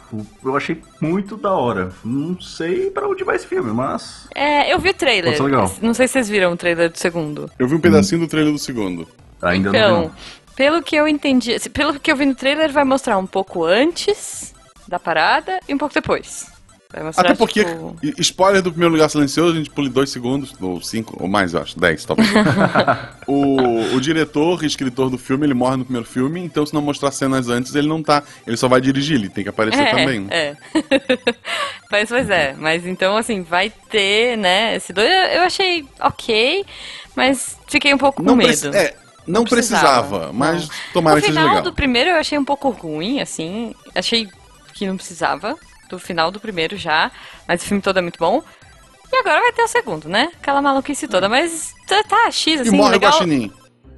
[0.46, 1.92] Eu achei muito da hora.
[2.06, 4.28] Não sei pra onde vai esse filme, mas.
[4.36, 5.42] É, eu vi o trailer.
[5.42, 5.74] Legal.
[5.82, 7.50] Não sei se vocês viram o trailer do segundo.
[7.58, 9.08] Eu vi um pedacinho do trailer do segundo.
[9.42, 10.12] Ainda não Então, não.
[10.56, 13.64] pelo que eu entendi, assim, pelo que eu vi no trailer, vai mostrar um pouco
[13.64, 14.54] antes
[14.88, 16.48] da parada e um pouco depois.
[16.94, 17.98] Vai mostrar, Até porque, tipo...
[18.18, 21.62] spoiler do primeiro Lugar Silencioso, a gente pule dois segundos, ou cinco, ou mais, eu
[21.62, 22.30] acho, dez, talvez.
[23.28, 26.82] o, o diretor e escritor do filme, ele morre no primeiro filme, então se não
[26.82, 28.24] mostrar cenas antes, ele não tá.
[28.48, 30.28] Ele só vai dirigir, ele tem que aparecer É, também.
[30.30, 30.56] É.
[31.92, 34.76] mas, pois é, mas então assim, vai ter, né?
[34.78, 36.66] Esse dois eu eu achei ok,
[37.16, 38.48] mas fiquei um pouco com Não, medo.
[38.48, 38.96] preci- é,
[39.28, 40.76] não precisava, mas não.
[40.94, 43.76] tomara o que seja final do primeiro eu achei um pouco ruim, assim.
[43.94, 44.30] Achei
[44.74, 45.56] que não precisava
[45.90, 47.12] do final do primeiro já,
[47.48, 48.44] mas o filme todo é muito bom.
[49.12, 50.32] E agora vai ter o segundo, né?
[50.40, 53.12] Aquela maluquice toda, mas tá, tá X, E assim, morre legal.
[53.12, 53.52] o Guaxinim.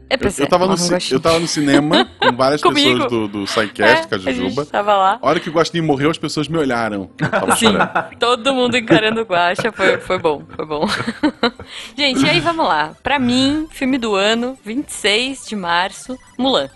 [0.09, 0.75] É, Eu, eu é, tava no,
[1.11, 4.63] eu tava no cinema com várias pessoas do, do É, SciCast, a Cajujuba.
[4.63, 5.19] gente tava lá.
[5.21, 7.09] A hora que o Guaxinim morreu, as pessoas me olharam.
[7.57, 8.17] Sim, chorando.
[8.19, 10.87] todo mundo encarando o Guaxa, foi, foi bom, foi bom.
[11.95, 12.93] Gente, e aí vamos lá.
[13.03, 16.69] Pra mim, filme do ano, 26 de março, Mulan.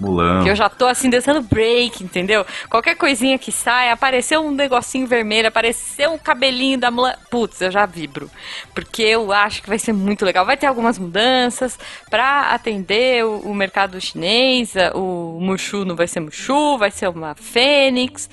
[0.00, 0.42] Mulan.
[0.42, 2.44] Que eu já tô assim, dançando break, entendeu?
[2.68, 7.14] Qualquer coisinha que sai, apareceu um negocinho vermelho, apareceu um cabelinho da Mulan.
[7.30, 8.30] Putz, eu já vibro.
[8.74, 10.44] Porque eu acho que vai ser muito legal.
[10.46, 11.78] Vai ter algumas mudanças
[12.10, 14.74] pra atender o, o mercado chinês.
[14.94, 18.28] O Mushu não vai ser Mushu, vai ser uma Fênix.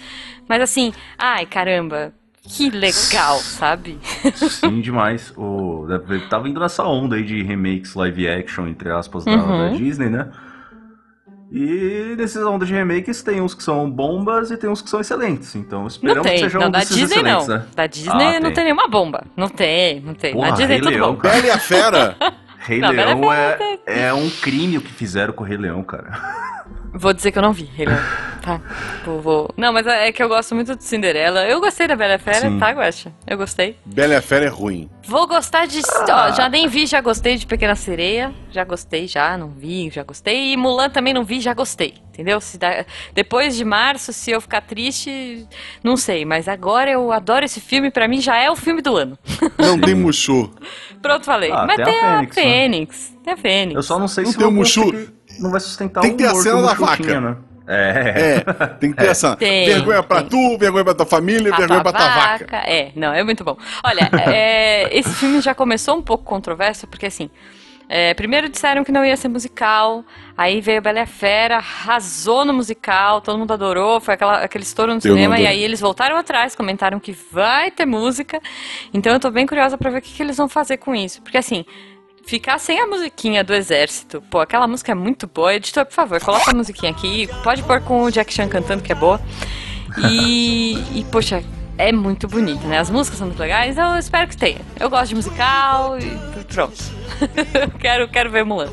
[0.47, 3.99] Mas assim, ai caramba, que legal, sabe?
[4.33, 5.31] Sim, demais.
[5.37, 5.85] O,
[6.29, 9.69] tava indo nessa onda aí de remakes live action, entre aspas, da, Uhum.
[9.71, 10.29] da Disney, né?
[11.51, 14.99] E nessas ondas de remakes tem uns que são bombas e tem uns que são
[14.99, 15.55] excelentes.
[15.55, 17.47] Então esperamos que tem, sejam não, da desses Disney não.
[17.47, 17.65] né?
[17.75, 18.53] Da Disney Ah, não tem.
[18.53, 19.23] tem nenhuma bomba.
[19.35, 20.33] Não tem, não tem.
[20.33, 21.17] Porra, Na Disney Rei é tudo Leão, bom.
[21.17, 21.35] cara.
[21.35, 22.15] Bela e a Fera.
[22.59, 26.11] Rei Não, Leão é, é um crime o que fizeram com o Rei Leão, cara.
[26.93, 27.97] Vou dizer que eu não vi, Rei Leão.
[28.41, 28.61] Tá,
[29.05, 29.53] vou, vou.
[29.57, 31.45] Não, mas é que eu gosto muito de Cinderela.
[31.45, 32.57] Eu gostei da Bela Fera, Sim.
[32.57, 33.11] tá, Guaxa?
[33.27, 33.75] Eu gostei.
[33.85, 34.89] Bela a Fera é ruim.
[35.07, 35.81] Vou gostar de.
[36.09, 38.33] Ó, já nem vi, já gostei de Pequena Sereia.
[38.51, 40.53] Já gostei, já, não vi, já gostei.
[40.53, 41.95] E Mulan também não vi, já gostei.
[42.13, 42.39] Entendeu?
[42.41, 45.47] Se dá- Depois de março, se eu ficar triste,
[45.83, 46.25] não sei.
[46.25, 49.17] Mas agora eu adoro esse filme, pra mim já é o filme do ano.
[49.57, 50.51] Não tem Mushu.
[51.01, 51.49] Pronto, falei.
[51.51, 52.43] Ah, mas tem a tem a Fênix, né?
[52.43, 53.13] Fênix.
[53.23, 53.75] Tem a Fênix.
[53.75, 54.83] Eu só não sei Não se tem o Mushu.
[54.83, 57.01] conseguir- não vai sustentar Tem o que ter a cena da vaca.
[57.03, 57.37] tinha, né?
[57.69, 58.39] É.
[58.39, 58.41] É,
[58.79, 60.23] tem que ter essa Tem, vergonha pra tem.
[60.23, 62.57] tu, vergonha pra tua família, vergonha pra tua vaca.
[62.65, 63.57] É, não, é muito bom.
[63.83, 67.29] Olha, é, esse filme já começou um pouco controverso, porque assim.
[67.87, 70.05] é, primeiro disseram que não ia ser musical,
[70.37, 74.63] aí veio Bela e a Fera, arrasou no musical, todo mundo adorou, foi aquela, aquele
[74.63, 78.39] estouro no Eu cinema, e aí eles voltaram atrás, comentaram que vai ter música,
[78.93, 81.21] então eu tô bem curiosa pra ver o que, que eles vão fazer com isso,
[81.21, 81.65] porque assim,
[82.25, 86.21] ficar sem a musiquinha do exército, pô, aquela música é muito boa, editor, por favor,
[86.21, 89.19] coloca a musiquinha aqui, pode pôr com o Jack Chan cantando, que é boa,
[90.09, 91.43] e, e, poxa,
[91.77, 92.77] é muito bonito, né?
[92.77, 94.59] As músicas são muito legais, então eu espero que tenha.
[94.79, 96.75] Eu gosto de musical e pronto.
[97.79, 98.69] quero, quero ver Mulan.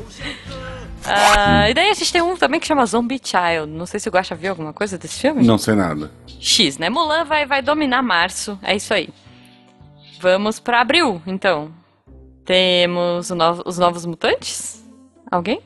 [1.05, 3.71] Ah, e daí a gente tem um também que chama Zombie Child.
[3.71, 5.45] Não sei se o Guaxa viu alguma coisa desse filme.
[5.45, 6.11] Não sei nada.
[6.39, 6.89] X, né?
[6.89, 8.59] Mulan vai, vai dominar março.
[8.61, 9.09] É isso aí.
[10.19, 11.71] Vamos pra abril, então.
[12.47, 14.81] Temos o novo- os Novos Mutantes?
[15.29, 15.59] Alguém?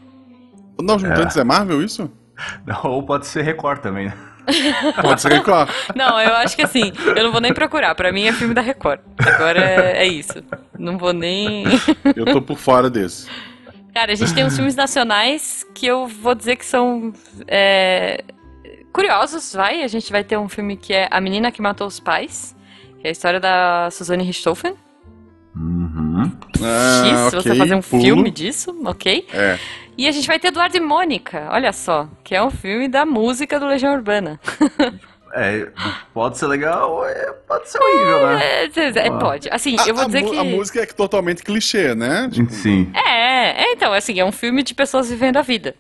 [0.80, 2.12] O Novos Mutantes é Marvel, isso?
[2.84, 4.14] Ou pode ser Record também, né?
[5.00, 5.70] Pode ser Record.
[5.96, 7.94] Não, eu acho que assim, eu não vou nem procurar.
[7.94, 9.00] Pra mim é filme da Record.
[9.20, 10.44] Agora é, é isso.
[10.80, 11.64] Não vou nem.
[12.16, 13.28] Eu tô por fora desse.
[13.94, 17.14] Cara, a gente tem uns filmes nacionais que eu vou dizer que são
[17.48, 18.24] é,
[18.92, 19.84] curiosos, vai.
[19.84, 22.56] A gente vai ter um filme que é A Menina que Matou os Pais,
[23.00, 24.74] que é a história da Suzanne Richthofen.
[25.56, 26.01] Uhum.
[26.62, 28.02] Ah, X, ok, você fazer um pulo.
[28.02, 29.28] filme disso, ok?
[29.34, 29.58] É.
[29.98, 33.06] E a gente vai ter Eduardo e Mônica, olha só, que é um filme da
[33.06, 34.40] música do Legião Urbana.
[35.34, 35.66] É,
[36.14, 38.44] pode ser legal, é, pode ser horrível, né?
[38.44, 39.18] É, é, Ah.
[39.18, 39.48] pode.
[39.50, 40.38] Assim, A, eu vou dizer que.
[40.38, 42.30] a música é totalmente clichê, né?
[42.30, 42.92] Tipo, Sim.
[42.94, 45.74] É, é, então, assim, é um filme de pessoas vivendo a vida.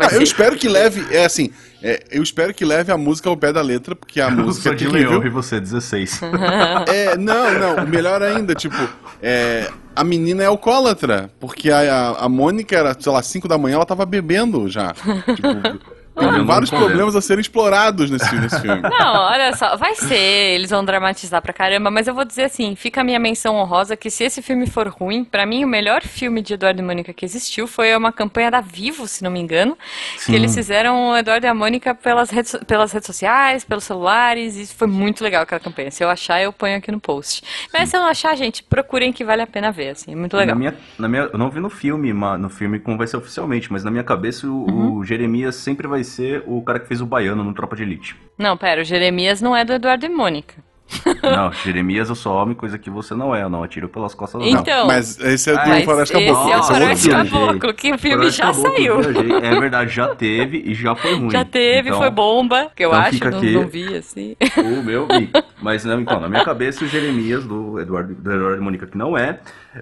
[0.00, 1.50] Vai ah, eu espero que leve, é assim,
[1.82, 4.62] é, eu espero que leve a música ao pé da letra, porque a Eu música
[4.62, 4.88] sou é de.
[4.88, 6.20] Leão e você 16.
[6.88, 8.76] É, não, não, melhor ainda, tipo,
[9.22, 13.58] é, a menina é alcoólatra, porque a, a, a Mônica era, sei lá, 5 da
[13.58, 14.94] manhã, ela tava bebendo já.
[14.94, 15.78] Tipo,
[16.20, 18.80] tem não vários problemas a serem explorados nesse, nesse filme.
[19.00, 20.14] Não, olha só, vai ser,
[20.54, 23.96] eles vão dramatizar pra caramba, mas eu vou dizer assim, fica a minha menção honrosa
[23.96, 27.12] que se esse filme for ruim, pra mim o melhor filme de Eduardo e Mônica
[27.12, 29.76] que existiu foi uma campanha da Vivo, se não me engano,
[30.18, 30.32] Sim.
[30.32, 34.56] que eles fizeram o Eduardo e a Mônica pelas redes, pelas redes sociais, pelos celulares,
[34.56, 35.90] e foi muito legal aquela campanha.
[35.90, 37.42] Se eu achar, eu ponho aqui no post.
[37.72, 40.36] Mas se eu não achar, gente, procurem que vale a pena ver, assim, é muito
[40.36, 40.54] legal.
[40.54, 43.72] Na minha, na minha, eu não vi no filme, no filme como vai ser oficialmente,
[43.72, 44.92] mas na minha cabeça o, Uhum.
[44.98, 48.16] o Jeremias sempre vai ser o cara que fez o baiano no Tropa de Elite.
[48.36, 50.54] Não, pera, o Jeremias não é do Eduardo e Mônica.
[51.22, 54.40] Não, Jeremias eu sou homem, coisa que você não é, eu não atiro pelas costas
[54.40, 54.48] não.
[54.48, 56.50] Então, Mas esse é do Ah, Floresta esse Caboclo.
[56.52, 57.10] é o esse é outro Floresta.
[57.10, 59.00] Caboclo, que o filme já Caboclo, saiu.
[59.40, 61.30] É verdade, já teve e já foi ruim.
[61.30, 64.36] Já teve, Então, foi bomba, que eu então acho, não, não vi assim.
[64.58, 65.30] O meu vi.
[65.62, 68.98] Mas não, então, na minha cabeça, o Jeremias do Eduardo, do Eduardo e Mônica, que
[68.98, 69.38] não é,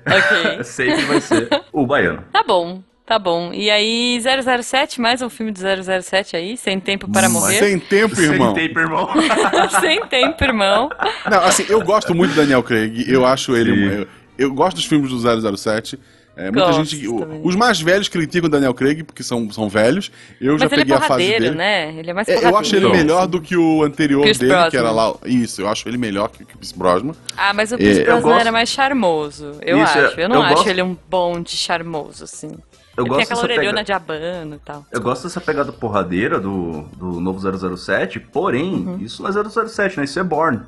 [0.07, 0.61] ok.
[0.65, 2.23] sempre vai ser o baiano.
[2.33, 3.53] Tá bom, tá bom.
[3.53, 4.21] E aí,
[4.63, 5.59] 007, mais um filme do
[6.03, 7.59] 007 aí, Sem Tempo para Morrer.
[7.59, 8.55] Sem tempo, irmão.
[8.55, 9.09] Sem tempo, irmão.
[9.81, 10.91] Sem Tempo, irmão.
[11.31, 13.05] Não, assim, eu gosto muito do Daniel Craig.
[13.11, 14.01] Eu acho ele.
[14.03, 14.07] Eu,
[14.39, 15.99] eu gosto dos filmes do 007.
[16.37, 17.09] É, muita Gosto gente.
[17.09, 20.09] o- os mais velhos criticam o Daniel Craig porque são, são velhos.
[20.41, 21.51] Eu já Mas ele é peguei a fase dele.
[21.51, 21.93] né?
[21.99, 22.97] Ele é mais É, eu acho ele Então.
[22.97, 24.95] melhor do que o anterior Pierce dele, que era Brosnan.
[24.95, 25.15] lá.
[25.27, 27.13] Isso, eu acho ele melhor que, que o Pierce Brosnan.
[27.37, 30.21] Ah, mas o Pierce É, Brosnan gosto- era mais charmoso, eu Isso, acho.
[30.21, 32.53] Eu não eu acho gosto- ele um bonde charmoso, assim.
[32.99, 34.87] Eu gosto tem aquela dessa orelhona pega- de abano e tal.
[34.93, 37.39] Eu gosto dessa pegada porradeira do, do novo
[37.77, 38.99] 007, porém, Uhum.
[38.99, 39.33] isso não é
[39.69, 40.05] 007, né?
[40.05, 40.61] Isso é Born.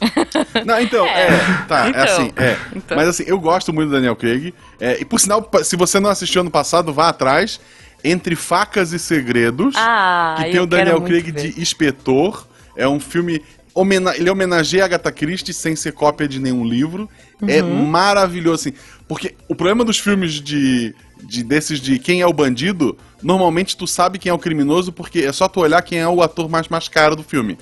[0.66, 1.28] Não, então, é,
[1.68, 2.56] tá, Então, é assim, é.
[2.74, 2.96] então.
[2.96, 4.52] Mas assim, eu gosto muito do Daniel Craig.
[4.80, 7.60] É, e por sinal, se você não assistiu ano passado, vá atrás.
[8.02, 11.52] Entre Facas e Segredos, Ah, que tem o Daniel Craig ver.
[11.52, 12.46] de inspetor.
[12.76, 13.40] É um filme.
[13.72, 17.08] homena- Ele homenageia a Agatha Christie sem ser cópia de nenhum livro.
[17.46, 17.86] É Uhum.
[17.86, 18.78] maravilhoso, assim.
[19.08, 23.86] Porque o problema dos filmes de, de desses de quem é o bandido, normalmente tu
[23.86, 26.68] sabe quem é o criminoso, porque é só tu olhar quem é o ator mais,
[26.68, 27.58] mais caro do filme.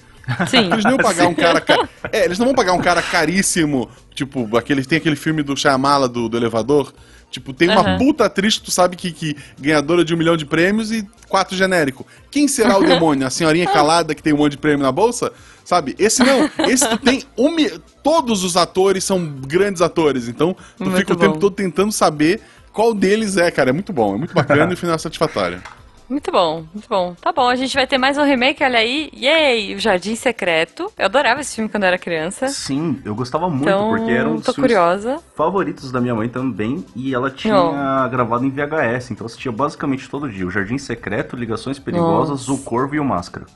[0.48, 0.70] Sim.
[0.72, 1.60] Eles não vão pagar um cara.
[1.60, 3.88] ca- É, eles não vão pagar um cara caríssimo.
[4.14, 6.92] Tipo, aquele, tem aquele filme do Shyamala do, do elevador.
[7.30, 7.98] Tipo, tem uma Aham.
[7.98, 11.56] puta atriz que tu sabe que, que ganhadora de um milhão de prêmios e quatro
[11.56, 12.06] genérico.
[12.30, 13.26] Quem será o demônio?
[13.26, 15.32] A senhorinha calada que tem um monte de prêmio na bolsa?
[15.64, 15.96] Sabe?
[15.98, 16.48] Esse não.
[16.68, 17.56] Esse tu tem um
[18.02, 20.28] Todos os atores são grandes atores.
[20.28, 22.40] Então, tu Muito fica o tempo todo tentando saber
[22.72, 23.70] qual deles é, cara.
[23.70, 25.62] É muito bom, é muito bacana e o final é satisfatório.
[26.10, 27.14] Muito bom, muito bom.
[27.14, 29.08] Tá bom, a gente vai ter mais um remake, olha aí.
[29.16, 29.74] Yay!
[29.74, 30.92] O Jardim Secreto.
[30.98, 32.48] Eu adorava esse filme quando eu era criança.
[32.48, 35.20] Sim, eu gostava muito, Então, porque era um dos tô filmes curiosa.
[35.34, 40.06] favoritos da minha mãe também, e ela tinha gravado em VHS, então eu assistia basicamente
[40.10, 40.46] todo dia.
[40.46, 43.46] O Jardim Secreto, Ligações Perigosas, O Corvo e o Máscara.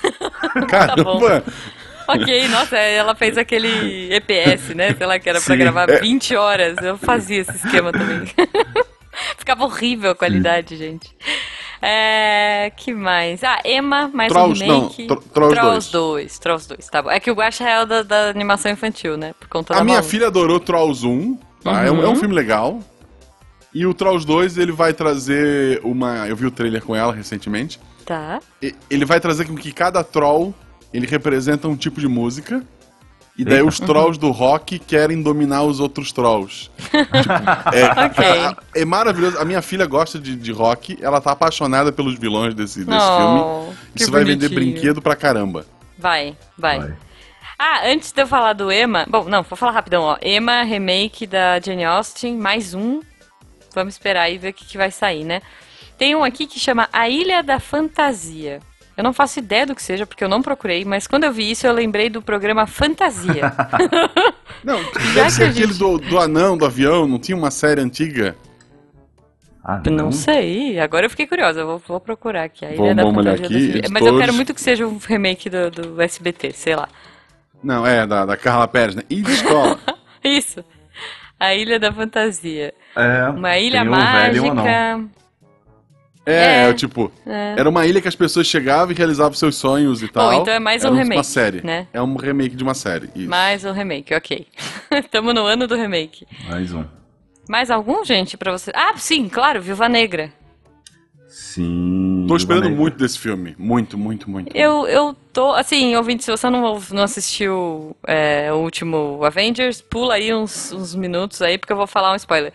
[0.70, 1.44] Caramba!
[2.22, 4.94] Ok, nossa, ela fez aquele EPS, né?
[4.94, 5.60] Sei lá, que era pra Sim.
[5.60, 6.00] gravar É.
[6.00, 6.76] 20 horas.
[6.82, 8.26] Eu fazia esse esquema também.
[9.38, 11.10] Ficava horrível a qualidade, gente.
[11.80, 12.70] É.
[12.76, 13.42] Que mais?
[13.44, 15.06] Ah, Emma, mais Trolls, um não, remake.
[15.06, 16.38] Tro- Trolls Trolls 2.
[16.38, 17.10] Trolls 2, tá bom.
[17.10, 19.34] É que o Guaxa é o da, da animação infantil, né?
[19.38, 20.08] Por conta da A minha Malu.
[20.08, 21.84] filha adorou Trolls 1, tá?
[21.84, 22.16] É, um, é um Uhum.
[22.16, 22.80] filme legal.
[23.74, 26.26] E o Trolls 2, ele vai trazer uma...
[26.26, 27.78] Eu vi o trailer com ela recentemente.
[28.06, 28.40] Tá.
[28.62, 30.54] E- Ele vai trazer com que cada troll,
[30.92, 32.62] ele representa um tipo de música.
[33.38, 36.70] E daí os trolls do rock querem dominar os outros trolls.
[37.72, 38.24] é, Ok.
[38.74, 39.38] é maravilhoso.
[39.38, 43.40] A minha filha gosta de, de rock, ela tá apaixonada pelos vilões desse, desse filme.
[43.40, 44.72] Oh, que Isso vai vender bonitinho.
[44.72, 45.66] brinquedo pra caramba.
[45.98, 46.94] Vai, vai, Vai.
[47.58, 49.06] Ah, antes de eu falar do Emma.
[49.08, 50.16] Bom, não, vou falar rapidão, ó.
[50.22, 53.00] Emma, remake da Jane Austen, mais um.
[53.74, 55.40] Vamos esperar e ver o que, que vai sair, né?
[55.98, 58.60] Tem um aqui que chama A Ilha da Fantasia.
[58.96, 61.50] Eu não faço ideia do que seja, porque eu não procurei, mas quando eu vi
[61.50, 63.52] isso, eu lembrei do programa Fantasia.
[64.64, 67.80] Não, deve que ser aquele gente- do, do anão, do avião, não tinha uma série
[67.80, 68.34] antiga?
[69.62, 72.64] Ah, não sei, agora eu fiquei curiosa, eu vou, vou procurar aqui.
[72.64, 76.00] A Ilha Vamos- da aqui, Mas eu quero muito que seja um remake do, do
[76.02, 76.88] SBT, sei lá.
[77.62, 79.02] Não, é, da, da Carla Pérez, né?
[79.10, 79.78] E de escola.
[80.24, 80.64] Isso.
[81.38, 82.72] A Ilha da Fantasia.
[82.96, 85.08] É, Uma ilha tem um
[86.26, 86.72] É, É.
[86.74, 87.54] tipo, É.
[87.56, 90.32] era uma ilha que as pessoas chegavam e realizavam seus sonhos e tal.
[90.34, 91.60] então é mais Era um Uma remake, série.
[91.64, 91.86] né?
[91.92, 93.08] É um remake de uma série.
[93.14, 93.28] Isso.
[93.30, 94.46] Mais um remake, ok.
[94.90, 96.26] Estamos no ano do remake.
[96.48, 96.84] Mais um.
[97.48, 98.72] Mais algum, gente, pra você?
[98.74, 100.32] Ah, sim, claro, Viúva Negra.
[101.28, 102.24] Sim.
[102.28, 102.78] Tô esperando Negra.
[102.78, 103.54] muito desse filme.
[103.58, 104.56] Muito, muito, muito.
[104.56, 110.14] Eu, eu tô, assim, ouvinte, se você não, não assistiu é, o último Avengers, pula
[110.14, 112.52] aí uns, uns minutos aí, porque eu vou falar um spoiler.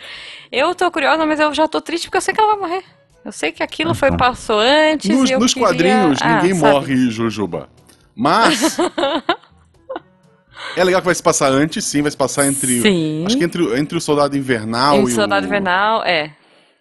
[0.51, 2.83] Eu tô curiosa, mas eu já tô triste porque eu sei que ela vai morrer.
[3.23, 4.17] Eu sei que aquilo foi, Então.
[4.17, 6.73] passou antes Nos, e eu nos queria- quadrinhos, Ah, ninguém sabe?
[6.73, 7.69] morre, Jujuba.
[8.15, 8.77] Mas.
[10.75, 12.81] é legal que vai se passar antes, sim, vai se passar entre.
[12.81, 13.23] Sim.
[13.25, 16.31] Acho que entre, entre o Soldado Invernal Em e, Soldado o, Invernal, é.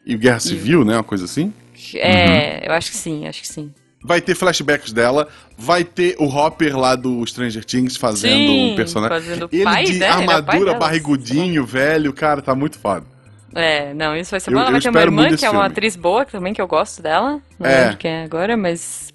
[0.07, 0.95] e o Guerra Civil, né?
[0.97, 1.53] Uma coisa assim.
[1.95, 3.73] É, eu acho que sim, acho que sim.
[4.03, 8.77] Vai ter flashbacks dela, vai ter o Hopper lá do Stranger Things fazendo Sim, um
[8.77, 9.19] personagem.
[9.19, 9.97] fazendo o Ele pai, de né?
[9.97, 13.05] Ele é o armadura, barrigudinho, velho, cara, tá muito foda.
[13.55, 14.61] É, não, isso vai ser Eu- bom.
[14.61, 15.73] Ela vai ter uma muito irmã que é uma filme.
[15.73, 17.41] atriz boa também, que eu gosto dela.
[17.59, 17.83] Não É.
[17.85, 19.13] lembro quem é agora, mas.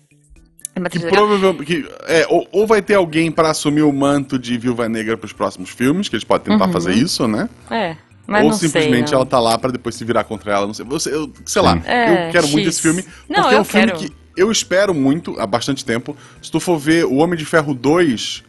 [0.76, 1.66] É uma atriz Que provavelmente.
[1.66, 5.32] que- é, ou, ou vai ter alguém pra assumir o manto de Viúva Negra pros
[5.32, 7.48] próximos filmes, que eles podem tentar fazer isso, né?
[7.72, 7.96] É,
[8.28, 8.68] mas ou não sei.
[8.68, 9.20] simplesmente não.
[9.20, 10.68] ela tá lá pra depois se virar contra ela.
[10.68, 10.86] Não sei.
[10.86, 12.76] Você, eu, sei lá, É, eu quero muito X.
[12.76, 13.06] esse filme.
[13.30, 14.00] Não, porque é eu um filme quero.
[14.00, 16.16] que eu espero muito há bastante tempo.
[16.42, 18.44] Se tu for ver o Homem de Ferro 2,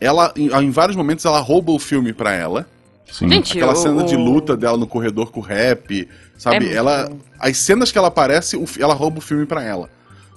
[0.00, 2.68] ela, em, em vários momentos, ela rouba o filme pra ela.
[3.10, 3.28] Sim.
[3.28, 6.60] Gente, Aquela o- cena de luta dela no corredor com o rap, É sabe?
[6.60, 9.88] muito ela, as cenas que ela aparece, ela rouba o filme pra ela.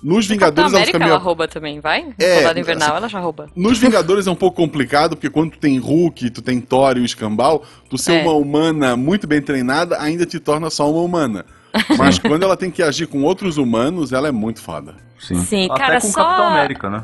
[0.03, 2.13] Nos Vingadores ela fica meio ela rouba também, vai?
[2.19, 3.47] É, Soldado Invernal assim, ela já rouba.
[3.56, 7.01] Nos Vingadores é um pouco complicado, porque quando tu tem Hulk, tu tem Thor e
[7.01, 8.21] o Escambau, tu ser É.
[8.21, 11.45] uma humana muito bem treinada ainda te torna só uma humana.
[11.97, 14.95] Mas quando ela tem que agir com outros humanos, ela é muito foda.
[15.19, 17.03] Sim, Sim, Até cara, com só- Capitão América, né?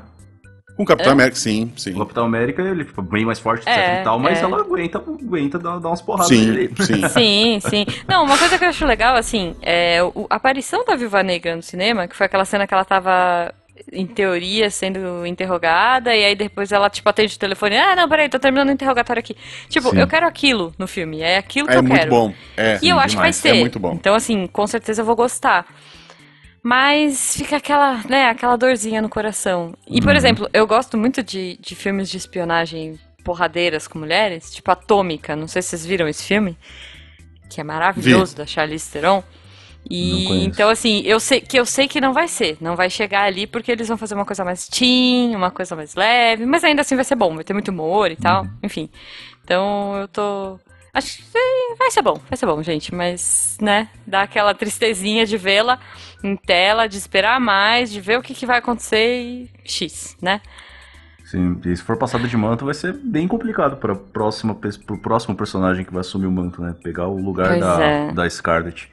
[0.76, 1.14] Com o Capitão É?
[1.14, 1.94] América, sim, sim.
[1.94, 4.44] O Capitão América, ele fica bem mais forte, É, e tal, mas é.
[4.44, 6.72] ela aguenta, aguenta dar, dar umas porradas Sim, nele.
[6.80, 7.08] sim.
[7.10, 7.86] Sim, sim.
[8.08, 11.62] Não, uma coisa que eu acho legal, assim, é a aparição da Viúva Negra no
[11.62, 13.54] cinema, que foi aquela cena que ela tava,
[13.92, 18.28] em teoria, sendo interrogada, e aí depois ela, tipo, atende o telefone, ah, não, peraí,
[18.30, 19.36] tô terminando o interrogatório aqui.
[19.70, 20.00] Tipo, Sim.
[20.00, 22.10] eu quero aquilo no filme, é aquilo que É eu muito quero.
[22.10, 22.34] bom.
[22.58, 22.80] É.
[22.82, 23.36] E eu acho que vai demais.
[23.36, 23.50] ser.
[23.50, 23.94] É muito bom.
[23.94, 25.66] Então, assim, com certeza eu vou gostar.
[26.64, 29.74] Mas fica aquela, né, aquela dorzinha no coração.
[29.86, 30.16] E, por Uhum.
[30.16, 35.48] exemplo, eu gosto muito de, de filmes de espionagem porradeiras com mulheres, tipo Atômica, não
[35.48, 36.58] sei se vocês viram esse filme,
[37.50, 39.22] que é maravilhoso, da Charlize Theron.
[39.90, 43.24] E então assim, eu sei que eu sei que não vai ser, não vai chegar
[43.24, 46.82] ali porque eles vão fazer uma coisa mais teen, uma coisa mais leve, mas ainda
[46.82, 48.90] assim vai ser bom, vai ter muito humor e tal, enfim.
[49.44, 50.58] Então eu tô
[50.94, 51.24] Acho que
[51.80, 55.80] vai ser bom, vai ser bom, gente, mas, né, dá aquela tristezinha de vê-la
[56.24, 60.40] em tela, de esperar mais, de ver o que, que vai acontecer e X, né?
[61.26, 64.98] Sim, e se for passada de manto, vai ser bem complicado para próxima pes- pro
[65.00, 66.76] próximo personagem que vai assumir o manto, né?
[66.84, 68.12] Pegar o lugar Pois da, é.
[68.12, 68.92] da Scarlet.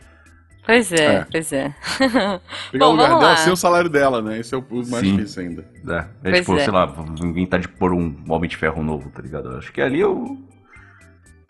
[0.65, 1.27] Pois é, É.
[1.31, 1.75] pois é.
[2.71, 4.39] Pegar Bom, o lugar dela sem o salário dela, né?
[4.39, 5.17] Esse é o o mais Sim.
[5.17, 5.65] difícil ainda.
[5.89, 6.61] É, é Pois tipo, é.
[6.65, 9.51] sei lá, inventar de pôr um Homem de Ferro novo, tá ligado?
[9.51, 10.39] Eu Acho que ali eu.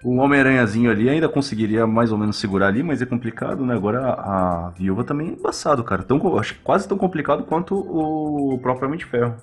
[0.03, 3.75] O Homem-Aranhazinho ali ainda conseguiria mais ou menos segurar ali, mas é complicado, né?
[3.75, 6.03] Agora a, a viúva também é embaçado, cara.
[6.03, 9.37] Tão, acho que quase tão complicado quanto o propriamente ferro.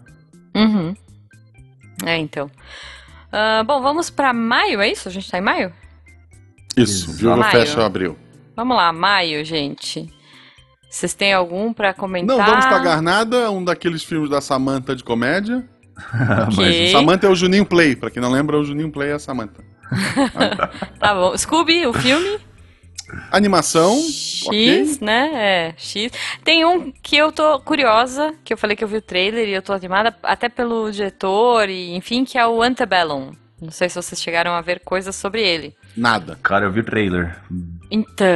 [0.55, 0.95] Uhum.
[2.03, 2.49] É, então.
[3.27, 5.07] Uh, bom, vamos pra maio, é isso?
[5.07, 5.71] A gente tá em maio?
[6.75, 7.51] Isso, viúva Maio.
[7.51, 8.17] fecha abril.
[8.55, 10.11] Vamos lá, maio, gente.
[10.89, 12.35] Vocês têm algum pra comentar?
[12.35, 15.67] Não vamos pagar nada, um daqueles filmes da Samantha de comédia.
[16.51, 16.91] Ok.
[16.91, 19.66] Samantha é o Juninho Play, pra quem não lembra, o Juninho Play é a Samantha.
[20.99, 21.37] Tá bom.
[21.37, 22.39] Scooby, o filme?
[23.31, 24.97] Animação, X, ok.
[25.01, 25.31] né?
[25.33, 26.11] É, X.
[26.43, 29.53] Tem um que eu tô curiosa, que eu falei que eu vi o trailer e
[29.53, 33.31] eu tô animada, até pelo diretor, e enfim, que é o Antebellum.
[33.61, 35.73] Não sei se vocês chegaram a ver coisas sobre ele.
[35.95, 36.37] Nada.
[36.43, 37.35] Cara, eu vi o trailer.
[37.89, 38.27] Então,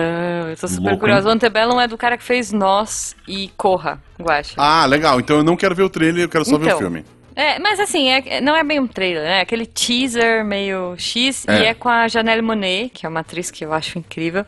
[0.49, 1.27] eu tô super Louco, curiosa.
[1.27, 1.33] hein?
[1.33, 4.53] O Antebellum é do cara que fez Nós e Corra, Guacha.
[4.57, 5.19] Ah, legal.
[5.19, 6.77] Então eu não quero ver o trailer, eu quero só ver Então.
[6.77, 7.05] o filme.
[7.35, 9.37] É, mas assim, é- não é bem um trailer, né?
[9.39, 11.61] É aquele teaser meio X É.
[11.61, 14.45] e é com a Janelle Monet, que é uma atriz que eu acho incrível.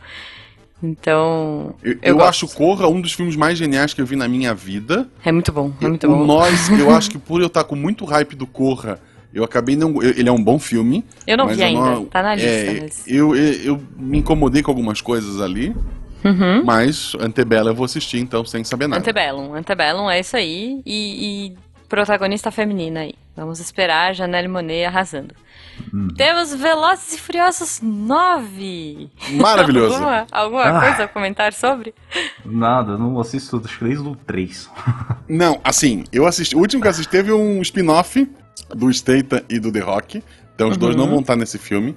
[0.82, 1.76] Então.
[1.82, 2.30] Eu, eu gosto.
[2.46, 5.08] acho Corra um dos filmes mais geniais que eu vi na minha vida.
[5.24, 6.26] É muito bom, é muito bom.
[6.26, 9.00] Nós, eu acho que por eu estar com muito hype do Corra,
[9.34, 10.02] eu acabei não.
[10.04, 11.06] eu- ele é um bom filme.
[11.26, 14.62] Eu não vi ainda, não- tá na lista, é, mas- eu, eu, eu me incomodei
[14.62, 15.74] com algumas coisas ali,
[16.26, 16.64] Uhum.
[16.66, 19.00] mas Antebella eu vou assistir, então, sem saber nada.
[19.00, 20.82] Antebellum, Antebellum é isso aí.
[20.86, 21.58] E, e
[21.90, 23.14] protagonista feminina aí.
[23.36, 25.34] Vamos esperar a Janelle Monet arrasando.
[25.94, 26.08] Hum.
[26.16, 29.10] Temos Velozes e Furiosos 9.
[29.32, 29.96] Maravilhoso.
[29.96, 30.80] Alguma, alguma Ah.
[30.82, 31.94] coisa a comentar sobre?
[32.46, 34.70] Nada, eu não assisto acho que desde o 3.
[35.28, 36.56] Não, assim, eu assisti.
[36.56, 38.30] O último que eu assisti teve um spin-off
[38.76, 40.24] do Statham e do The Rock.
[40.54, 41.02] Então os dois Uhum.
[41.02, 41.96] não vão estar nesse filme.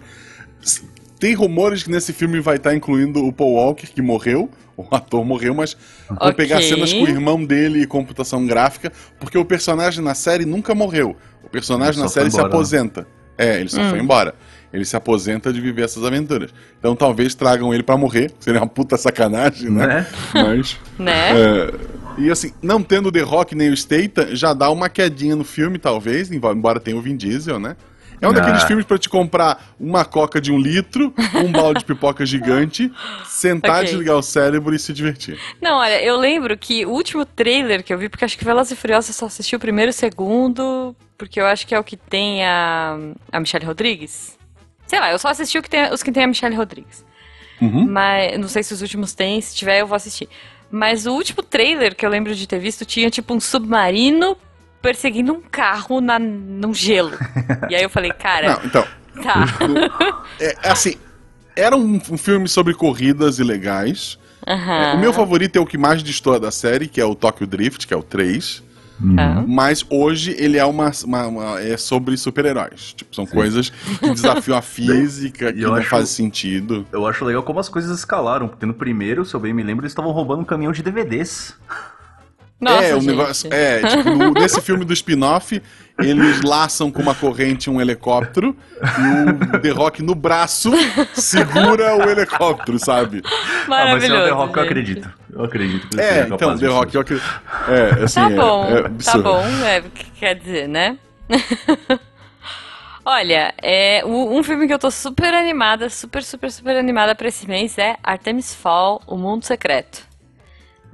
[1.20, 4.50] Tem rumores que nesse filme vai estar incluindo o Paul Walker, que morreu.
[4.76, 5.76] O ator morreu, mas
[6.08, 6.32] vão Ok.
[6.34, 10.74] pegar cenas com o irmão dele e computação gráfica, porque o personagem na série nunca
[10.74, 11.16] morreu.
[11.42, 12.54] O personagem Ele na série se embora, né?
[12.54, 13.06] aposenta.
[13.38, 13.90] É, ele só Hum.
[13.90, 14.34] foi embora.
[14.72, 16.50] Ele se aposenta de viver essas aventuras.
[16.78, 18.30] Então talvez tragam ele pra morrer.
[18.38, 19.86] Seria uma puta sacanagem, né?
[19.86, 20.06] Né?
[20.34, 20.76] Mas.
[20.98, 21.32] Né?
[21.32, 21.74] É,
[22.18, 25.44] e assim, não tendo o The Rock nem o Statham, já dá uma quedinha no
[25.44, 27.76] filme, talvez, embora tenha o Vin Diesel, né?
[28.20, 28.34] É um Ah.
[28.34, 32.90] daqueles filmes pra te comprar uma coca de um litro, um balde de pipoca gigante,
[33.26, 33.84] sentar, Ok.
[33.90, 35.38] desligar o cérebro e se divertir.
[35.60, 38.72] Não, olha, eu lembro que o último trailer que eu vi, porque acho que Velozes
[38.72, 41.78] e Furiosos eu só assisti o primeiro e o segundo, porque eu acho que é
[41.78, 42.96] o que tem a,
[43.30, 44.36] a Michelle Rodrigues.
[44.86, 47.04] Sei lá, eu só assisti o que tem, os que tem a Michelle Rodrigues.
[47.60, 47.86] Uhum.
[47.86, 50.28] Mas não sei se os últimos tem, se tiver eu vou assistir.
[50.70, 54.36] Mas o último trailer que eu lembro de ter visto tinha tipo um submarino
[54.86, 57.12] perseguindo um carro na, num gelo.
[57.68, 58.84] E aí eu falei, cara, Não, então,
[59.20, 59.44] tá.
[60.40, 60.94] é, assim,
[61.56, 64.16] era um, um filme sobre corridas ilegais.
[64.46, 64.94] Aham.
[64.94, 67.84] O meu favorito é o que mais destoa da série, que é o Tokyo Drift,
[67.84, 68.62] que é o 3.
[69.16, 69.44] Tá.
[69.46, 72.94] Mas hoje ele é uma, uma- uma- é sobre super-heróis.
[72.94, 76.86] Tipo, são coisas que desafiam a física, que eu não acho- faz sentido.
[76.92, 79.82] Eu acho legal como as coisas escalaram, porque no primeiro, se eu bem me lembro,
[79.82, 81.54] eles estavam roubando um caminhão de DVDs.
[82.58, 83.06] Nossa, é, o gente.
[83.06, 83.52] negócio.
[83.52, 85.62] É, tipo, no- nesse filme do spin-off,
[85.98, 90.70] eles laçam com uma corrente um helicóptero e o The Rock no braço
[91.12, 93.22] segura o helicóptero, sabe?
[93.26, 93.30] Ah,
[93.66, 94.22] mas é Maravilhoso.
[94.22, 94.70] o The Rock, eu gente.
[94.70, 95.14] acredito.
[95.34, 96.66] Eu acredito que ele É, seja então, The.
[96.66, 97.40] Rock, eu acredito.
[97.68, 99.22] É, assim, Tá é- bom, é tá absurdo.
[99.22, 100.96] bom, é, o que quer dizer, né?
[103.04, 107.46] Olha, é, um filme que eu tô super animada, super, super, super animada pra esse
[107.46, 110.02] mês é Artemis Fall, O Mundo Secreto.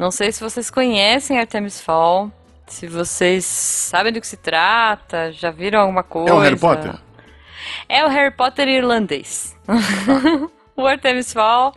[0.03, 2.29] Não sei se vocês conhecem Artemis Fall,
[2.67, 6.29] se vocês sabem do que se trata, já viram alguma coisa.
[6.29, 6.95] É o Harry Potter?
[7.89, 9.57] É o Harry Potter irlandês.
[10.75, 11.73] o Artemis Fall,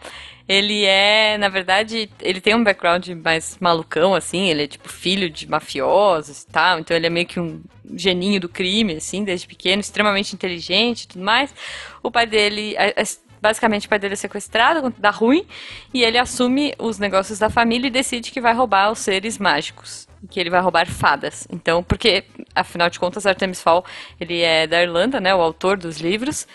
[0.50, 5.30] ele é, na verdade, ele tem um background mais malucão, assim, ele é tipo filho
[5.30, 7.62] de mafiosos e tal, então ele é meio que um
[7.94, 11.54] geninho do crime, assim, desde pequeno, extremamente inteligente e tudo mais.
[12.02, 13.06] O pai dele, a- a-
[13.42, 15.46] basicamente o pai dele é sequestrado, dá ruim,
[15.94, 20.08] e ele assume os negócios da família e decide que vai roubar os seres mágicos.
[20.30, 21.48] Que ele vai roubar fadas.
[21.52, 22.24] Então, porque,
[22.56, 23.86] afinal de contas, Artemis Fall,
[24.20, 25.36] ele é da Irlanda, né?
[25.36, 26.48] O autor dos livros.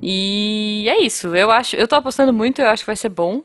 [0.00, 1.34] E é isso.
[1.34, 3.42] Eu acho, eu tô apostando muito, eu acho que vai ser bom.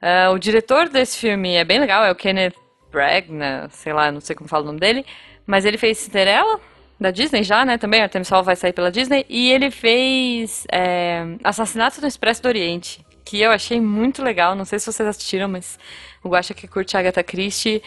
[0.00, 2.54] Ah, o diretor desse filme é bem legal, é o Kenneth
[2.92, 5.04] Branagh, sei lá, não sei como fala o nome dele,
[5.44, 6.60] mas ele fez Cinderela
[6.98, 7.78] da Disney já, né?
[7.78, 12.48] Também Artemis Fall vai sair pela Disney e ele fez é, Assassinato no Expresso do
[12.48, 14.54] Oriente, que eu achei muito legal.
[14.54, 15.78] Não sei se vocês assistiram, mas
[16.22, 17.82] o Guaxa que curte Agatha Christie,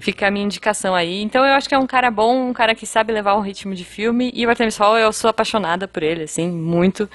[0.00, 1.22] fica a minha indicação aí.
[1.22, 3.74] Então eu acho que é um cara bom, um cara que sabe levar um ritmo
[3.74, 7.08] de filme e o Artemis Fall eu sou apaixonada por ele, assim, muito.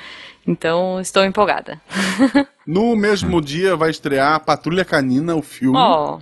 [0.48, 1.80] Então estou empolgada.
[2.70, 5.76] No mesmo dia vai estrear Patrulha Canina, o filme.
[5.76, 6.20] Ó,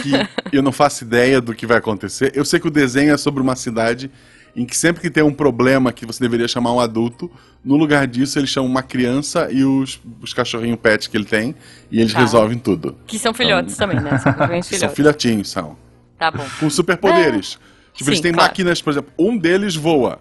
[0.00, 2.30] que eu não faço ideia do que vai acontecer.
[2.36, 4.08] Eu sei que o desenho é sobre uma cidade
[4.56, 7.30] em que sempre que tem um problema que você deveria chamar um adulto,
[7.62, 11.54] no lugar disso eles chamam uma criança e os, os cachorrinhos pet que ele tem,
[11.90, 12.20] e eles Tá.
[12.20, 12.96] resolvem tudo.
[13.06, 14.16] Que são filhotes também, né?
[14.18, 14.96] São cachorrinhos São filhotes.
[14.96, 15.76] filhotinhos, são.
[16.18, 16.44] Tá bom.
[16.58, 17.58] Com superpoderes.
[17.92, 18.48] Tipo, eles Sim, têm claro.
[18.48, 20.18] máquinas, por exemplo, um deles voa.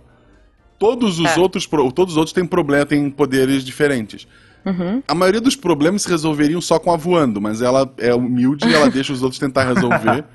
[0.77, 1.39] Todos os É.
[1.39, 4.27] outros, todos os outros têm problema, têm poderes diferentes.
[4.65, 5.01] Uhum.
[5.07, 8.73] A maioria dos problemas se resolveriam só com a voando, mas ela é humilde e
[8.73, 10.25] ela deixa os outros tentar resolver.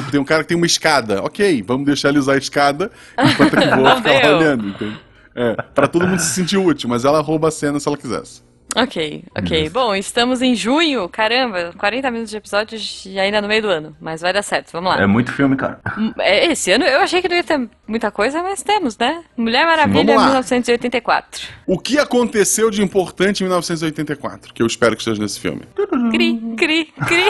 [0.00, 1.22] Tipo, tem um cara que tem uma escada.
[1.22, 5.00] Ok, vamos deixar ele usar a escada enquanto que voa Não ficar lá olhando, entende?
[5.34, 8.46] É, pra todo mundo se sentir útil, mas ela rouba a cena se ela quisesse.
[8.74, 9.70] Ok, ok.
[9.70, 11.08] Bom, estamos em junho.
[11.08, 13.96] Caramba, 40 minutos de episódios e ainda no meio do ano.
[13.98, 15.00] Mas vai dar certo, vamos lá.
[15.00, 15.80] É muito filme, cara.
[16.18, 19.22] É, Esse ano eu achei que não ia ter muita coisa, mas temos, né?
[19.34, 20.26] Mulher Maravilha Vamos lá.
[20.26, 21.48] 1984.
[21.66, 24.52] O que aconteceu de importante em 1984?
[24.52, 25.62] Que eu espero que esteja nesse filme.
[26.10, 27.24] Cri, cri, cri.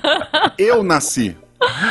[0.56, 1.36] Eu nasci.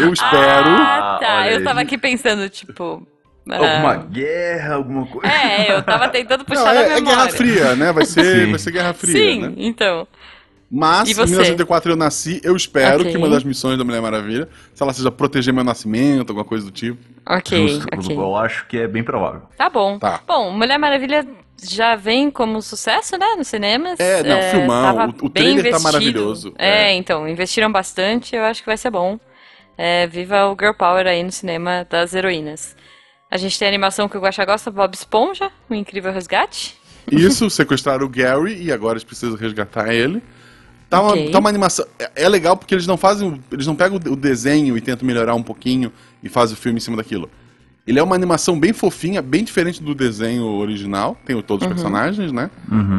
[0.02, 0.70] Eu espero.
[0.70, 1.38] Ah, tá.
[1.42, 1.64] olha Eu aí.
[1.64, 3.06] tava aqui pensando, tipo.
[3.50, 5.28] ah, Alguma guerra, alguma coisa.
[5.28, 7.16] É, eu tava tentando puxar Não, é, é memória.
[7.18, 7.92] Guerra Fria, né?
[7.92, 8.50] Vai ser, Sim.
[8.52, 9.54] vai ser Guerra Fria, Sim, né?
[9.58, 10.08] então.
[10.70, 11.26] Mas, em você?
[11.32, 13.12] 1984 eu nasci, eu espero Ok.
[13.12, 16.66] que uma das missões da Mulher Maravilha, se ela seja proteger meu nascimento, alguma coisa
[16.66, 16.98] do tipo.
[17.28, 17.88] Ok, Justo.
[17.94, 18.18] ok.
[18.18, 19.44] Eu acho que é bem provável.
[19.56, 20.00] Tá bom.
[20.00, 20.20] Tá.
[20.28, 21.26] Bom, Mulher Maravilha
[21.64, 24.00] já vem como sucesso, né, nos cinemas.
[24.00, 25.84] É, não, filmão, tava o- o trailer tá investido.
[25.84, 26.54] maravilhoso.
[26.58, 26.94] É, É.
[26.96, 29.20] então, investiram bastante, eu acho que vai ser bom.
[29.78, 32.76] É, viva o Girl Power aí no cinema das heroínas.
[33.30, 36.78] A gente tem a animação que o Guaxa gosta, Bob Esponja, o Incrível Resgate.
[37.12, 40.24] Isso, sequestraram o Gary e agora eles precisam resgatar ele.
[40.90, 41.32] Tá uma, Ok.
[41.32, 41.86] tá uma animação.
[42.00, 43.42] É, é legal porque eles não fazem.
[43.52, 45.92] Eles não pegam o desenho e tentam melhorar um pouquinho
[46.24, 47.30] e fazem o filme em cima daquilo.
[47.86, 51.16] Ele é uma animação bem fofinha, bem diferente do desenho original.
[51.26, 52.50] Tem todos os personagens, né?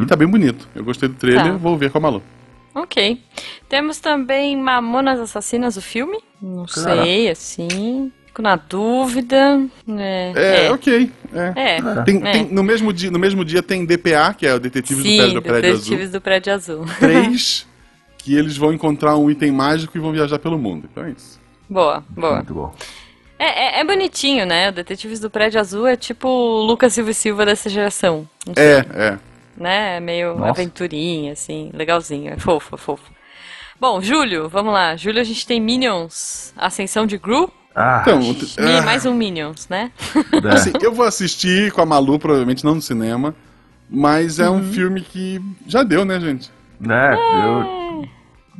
[0.01, 0.67] E tá bem bonito.
[0.75, 1.51] Eu gostei do trailer, Uhum.
[1.53, 1.57] Tá.
[1.57, 2.23] vou ver com a Malu.
[2.81, 3.21] Ok.
[3.67, 6.17] Temos também Mamonas Assassinas, o filme.
[6.41, 7.03] Não Caraca.
[7.03, 8.11] sei, assim.
[8.27, 9.67] Fico na dúvida.
[9.97, 10.71] É, É, é.
[10.71, 11.11] ok.
[11.33, 11.53] é.
[11.77, 12.31] É, Tem, é.
[12.31, 15.41] tem- no, mesmo dia, no mesmo dia tem DPA, que é o Detetives Sim, do
[15.41, 15.79] Prédio, Prédio Azul.
[15.83, 16.85] Detetives do Prédio Azul.
[16.99, 17.67] 3,
[18.19, 20.87] que eles vão encontrar um item mágico e vão viajar pelo mundo.
[20.91, 21.39] Então é isso.
[21.69, 22.35] Boa, boa.
[22.35, 22.73] Muito bom.
[23.39, 24.69] É, é, é bonitinho, né?
[24.69, 28.27] O Detetives do Prédio Azul é tipo o Lucas Silva e Silva dessa geração.
[28.55, 29.19] É, é.
[29.57, 29.97] Né?
[29.97, 30.49] É meio Nossa.
[30.51, 32.31] aventurinha, assim, legalzinho.
[32.31, 33.11] É fofo, é fofo.
[33.79, 34.95] Bom, Júlio, vamos lá.
[34.95, 37.51] Júlio, a gente tem Minions, Ascensão de Gru.
[37.75, 38.19] Ah, Então,
[38.59, 39.91] ah, Mais um Minions, né?
[40.43, 40.53] é.
[40.53, 43.35] assim, eu vou assistir com a Malu, provavelmente não no cinema,
[43.89, 44.57] mas é Uhum.
[44.57, 46.49] um filme que já deu, né, gente?
[46.89, 48.07] É, eu,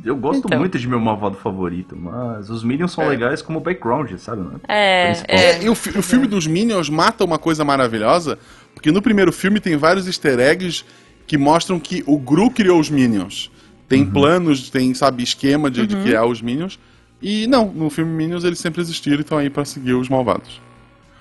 [0.04, 0.58] eu gosto Então.
[0.58, 3.08] muito de meu malvado favorito, mas os Minions são É.
[3.08, 4.42] legais como background, sabe?
[4.42, 4.56] né?
[4.68, 5.36] É, é.
[5.58, 8.38] É, e o, fi- o filme dos Minions mata uma coisa maravilhosa,
[8.78, 10.84] porque no primeiro filme tem vários easter eggs
[11.26, 13.50] que mostram que o Gru criou os Minions.
[13.88, 14.10] Tem Uhum.
[14.12, 16.02] planos, tem, sabe, esquema de, de Uhum.
[16.04, 16.78] criar os Minions.
[17.20, 20.56] E não, no filme Minions eles sempre existiram e estão aí pra seguir os malvados.
[20.56, 20.60] o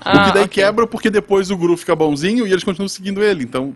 [0.06, 0.64] Ah, que daí ok.
[0.64, 3.44] quebra porque depois o Gru fica bonzinho e eles continuam seguindo ele.
[3.44, 3.76] Então,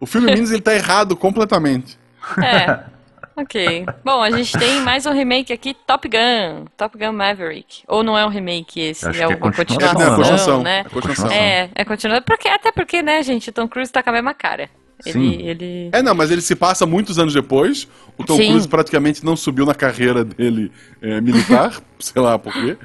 [0.00, 1.98] o filme Minions ele tá errado completamente.
[2.42, 2.80] É.
[3.40, 3.86] Ok.
[4.04, 6.64] Bom, a gente tem mais um remake aqui, Top Gun.
[6.76, 7.82] Top Gun Maverick.
[7.86, 9.06] Ou não é um remake esse?
[9.08, 10.62] Acho é que é uma continuação, continuação, É, continuação.
[10.62, 10.80] né?
[10.80, 11.30] É continuação.
[11.30, 12.24] É, é continuação.
[12.26, 14.68] Porque, até porque, né, gente, o Tom Cruise tá com a mesma cara.
[15.00, 15.34] Sim.
[15.34, 15.90] Ele, ele...
[15.92, 17.86] É, não, mas ele se passa muitos anos depois.
[18.16, 18.48] O Tom Sim.
[18.48, 22.76] Cruise praticamente não subiu na carreira dele é, militar, sei lá por quê.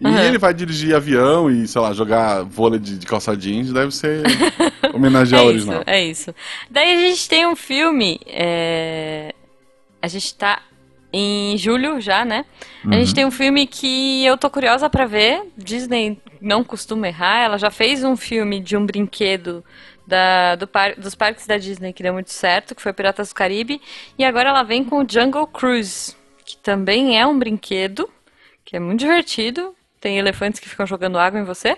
[0.00, 0.22] E Aham.
[0.24, 4.22] ele vai dirigir avião e, sei lá, jogar vôlei de, de calça jeans, deve ser
[4.92, 5.82] homenagear É o isso, original.
[5.86, 6.34] é isso.
[6.70, 8.18] Daí a gente tem um filme.
[8.26, 9.34] é,
[10.04, 10.60] A gente tá
[11.12, 12.44] em julho já, né?
[12.84, 15.42] A gente tem um filme que eu tô curiosa pra ver.
[15.56, 17.38] Disney não costuma errar.
[17.44, 19.64] Ela já fez um filme de um brinquedo
[20.06, 23.34] da- do par- dos parques da Disney que deu muito certo, que foi Piratas do
[23.34, 23.80] Caribe.
[24.18, 28.10] E agora ela vem com o Jungle Cruise, que também é um brinquedo,
[28.64, 29.74] que é muito divertido.
[30.00, 31.76] Tem elefantes que ficam jogando água em você.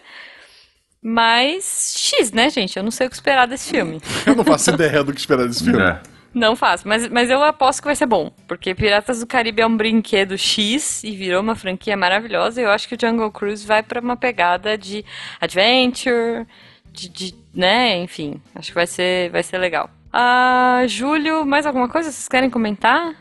[1.03, 2.77] Mas X, né, gente?
[2.77, 4.01] Eu não sei o que esperar desse filme.
[4.27, 5.81] Eu não faço ideia do que esperar desse filme.
[5.83, 6.16] É.
[6.37, 8.31] Não faço, mas, mas eu aposto que vai ser bom.
[8.47, 12.61] Porque Piratas do Caribe é um brinquedo X e virou uma franquia maravilhosa.
[12.61, 15.03] E eu acho que o Jungle Cruise vai pra uma pegada de
[15.41, 16.47] adventure,
[16.93, 18.39] de, de- né, enfim.
[18.55, 19.89] Acho que vai ser, vai ser legal.
[20.13, 23.15] Ah, Júlio, mais alguma coisa vocês querem comentar?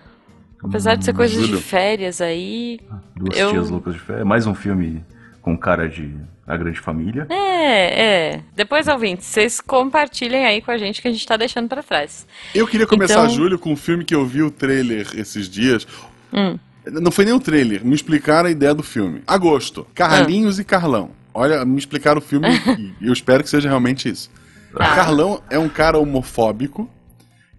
[0.62, 2.80] Apesar de ser coisas de férias aí.
[3.16, 4.24] Duas Eu- tias loucas de fé.
[4.26, 5.04] Mais um filme
[5.46, 6.12] com cara de
[6.48, 7.28] A Grande Família.
[7.30, 8.42] É, é.
[8.56, 12.26] Depois, ouvintes, vocês compartilhem aí com a gente que a gente tá deixando pra trás.
[12.56, 15.88] Eu queria começar, Então- Júlio, com um filme que eu vi o trailer esses dias.
[16.34, 16.58] Hum.
[16.88, 19.22] Não foi nem o trailer, me explicaram a ideia do filme.
[19.28, 21.12] Agosto, Carlinhos e Carlão.
[21.32, 22.48] Olha, me explicaram o filme
[23.00, 24.32] e eu espero que seja realmente isso.
[24.76, 24.96] Tá.
[24.96, 26.90] Carlão é um cara homofóbico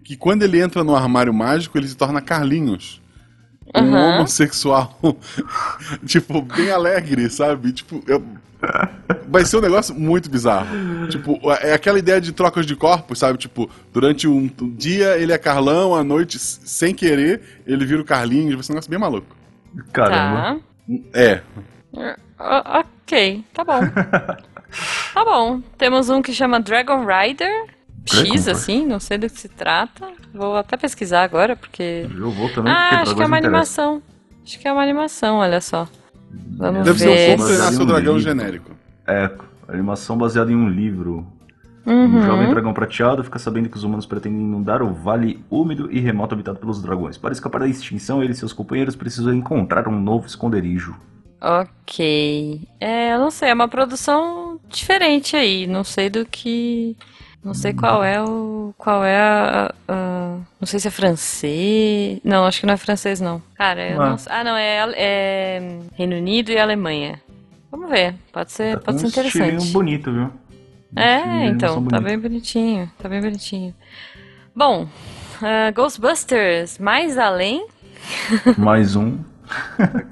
[0.03, 3.01] que quando ele entra no armário mágico, ele se torna Carlinhos.
[3.75, 4.15] Um Aham.
[4.15, 4.97] homossexual,
[6.05, 7.71] tipo, bem alegre, sabe?
[7.73, 8.23] Tipo, eu...
[9.27, 10.67] vai ser um negócio muito bizarro.
[11.09, 13.37] Tipo, é aquela ideia de trocas de corpos, sabe?
[13.37, 18.05] Tipo, durante um, um dia ele é Carlão, à noite, sem querer, ele vira o
[18.05, 18.55] Carlinhos.
[18.55, 19.35] Vai ser um negócio bem maluco.
[19.91, 20.59] Caramba.
[20.59, 20.59] Tá.
[21.13, 21.41] É.
[21.93, 23.81] Uh, ok, tá bom.
[25.13, 25.61] tá bom.
[25.77, 27.76] Temos um que chama Dragon Rider.
[28.07, 30.07] X, assim, não sei do que se trata.
[30.33, 32.07] Vou até pesquisar agora, porque.
[32.15, 34.01] Eu vou também, Ah, acho que é uma animação.
[34.43, 35.87] Acho que é uma animação, olha só.
[36.57, 37.33] Vamos Deve ser ver.
[37.33, 38.19] um como treinar seu um dragão livro.
[38.29, 38.71] genérico.
[39.05, 39.31] É,
[39.67, 41.25] animação baseada em um livro.
[41.85, 42.17] Uhum.
[42.17, 45.99] Um jovem dragão prateado fica sabendo que os humanos pretendem inundar o vale úmido e
[46.01, 47.17] remoto habitado pelos dragões.
[47.17, 50.95] Para escapar da extinção, ele e seus companheiros precisam encontrar um novo esconderijo.
[51.41, 52.61] Ok.
[52.79, 55.65] É, eu não sei, é uma produção diferente aí.
[55.67, 56.95] Não sei do que.
[57.47, 58.73] Não sei qual é o.
[58.77, 59.73] Qual é a.
[59.87, 62.19] a- não sei se é francês.
[62.21, 63.41] Não, acho que não é francês, não.
[63.55, 64.09] Cara, eu Ué.
[64.09, 64.33] não sei.
[64.33, 67.21] Ah, não, é, é Reino Unido e Alemanha.
[67.71, 68.15] Vamos ver.
[68.33, 69.71] Pode ser, Tá pode ser um interessante.
[69.71, 70.23] bonito, viu?
[70.25, 72.91] Um É, então, tá bem bonitinho.
[72.99, 73.73] Tá bem bonitinho.
[74.53, 74.85] Bom,
[75.41, 77.65] ah, Ghostbusters, mais além,
[78.57, 79.19] Mais um.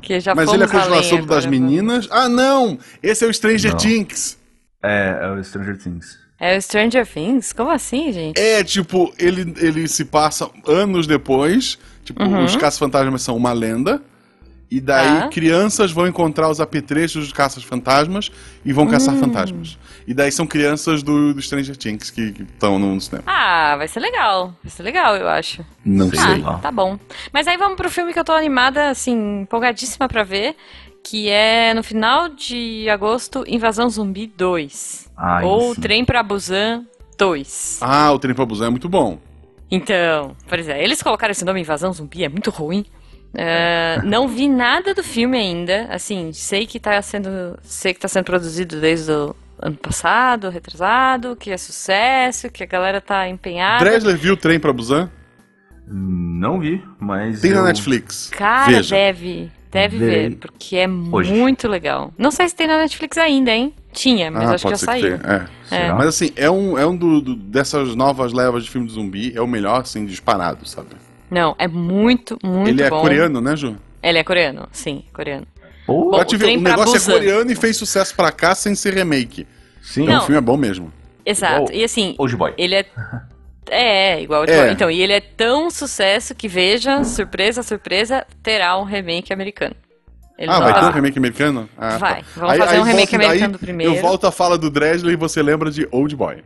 [0.01, 2.07] que já Mas ele é a continuação das meninas.
[2.09, 2.79] Ah, não!
[3.03, 3.73] Esse é o Stranger.
[3.75, 4.37] Things.
[4.81, 6.23] É, é o Stranger Things.
[6.53, 7.51] É o Stranger Things?
[7.53, 8.39] Como assim, gente?
[8.39, 11.77] É, tipo, ele, ele se passa anos depois.
[12.03, 12.43] Tipo, Uhum.
[12.45, 14.01] os caça-fantasmas são uma lenda.
[14.69, 15.27] E daí Tá.
[15.29, 18.31] crianças vão encontrar os apetrechos dos caças-fantasmas
[18.65, 18.89] e vão Hum.
[18.89, 19.77] caçar fantasmas.
[20.07, 23.23] E daí são crianças do, do Stranger Things que estão no, no cinema.
[23.27, 24.53] Ah, vai ser legal.
[24.63, 25.63] Vai ser legal, eu acho.
[25.85, 26.37] Não Sei sei.
[26.41, 26.55] lá.
[26.55, 26.97] Ah, tá bom.
[27.31, 30.55] Mas aí vamos pro filme que eu tô animada, assim, empolgadíssima pra ver,
[31.05, 35.11] que é no final de agosto, Invasão Zumbi 2.
[35.15, 35.81] Ai, ou sim.
[35.81, 36.83] Trem pra Busan
[37.15, 37.77] 2.
[37.81, 39.19] Ah, o Trem pra Busan é muito bom.
[39.69, 42.83] Então, pois é, eles colocaram esse nome Invasão Zumbi, é muito ruim.
[43.35, 48.07] É, não vi nada do filme ainda, assim, sei que tá sendo, sei que tá
[48.07, 53.85] sendo produzido desde o ano passado, retrasado, que é sucesso, que a galera tá empenhada.
[53.85, 55.11] Dresler viu o Trem pra Busan?
[55.87, 57.41] Não vi, mas.
[57.41, 57.57] Tem eu...
[57.57, 58.31] na Netflix.
[58.31, 58.95] Cara, Veja.
[58.95, 60.29] deve, deve Verei.
[60.29, 61.31] ver, porque é Hoje.
[61.33, 62.11] muito legal.
[62.17, 63.73] Não sei se tem na Netflix ainda, hein?
[63.93, 65.17] Tinha, mas ah, acho que já saiu.
[65.19, 65.25] que.
[65.27, 65.45] É.
[65.69, 65.95] Será?
[65.95, 69.31] Mas assim, é um, é um do, do- dessas novas levas de filme de zumbi,
[69.35, 70.89] é o melhor, assim, disparado, sabe?
[71.31, 73.01] Não, é muito, muito Ele é bom.
[73.01, 73.77] coreano, né, Ju?
[74.03, 75.47] Ele é coreano, sim, coreano.
[75.87, 77.11] Ou- Bom, te o ver, o negócio Busan.
[77.13, 79.47] é coreano e fez sucesso pra cá sem ser remake.
[79.81, 80.21] Sim, Então Não.
[80.21, 80.91] o filme é bom mesmo.
[81.25, 81.63] Exato.
[81.63, 82.53] Igual- E assim, Old Boy.
[82.57, 82.85] ele é.
[83.69, 84.71] É, é, igual o É.
[84.71, 89.75] Então, e ele é tão sucesso que, veja, surpresa, surpresa, terá um remake americano.
[90.37, 91.69] Ele ah, vai ter um remake americano?
[91.77, 92.21] Ah, Vai.
[92.21, 92.27] tá.
[92.35, 93.95] Vamos fazer um remake volta- americano do primeiro.
[93.95, 96.43] Eu volto à fala do Dresler e você lembra de Old Boy.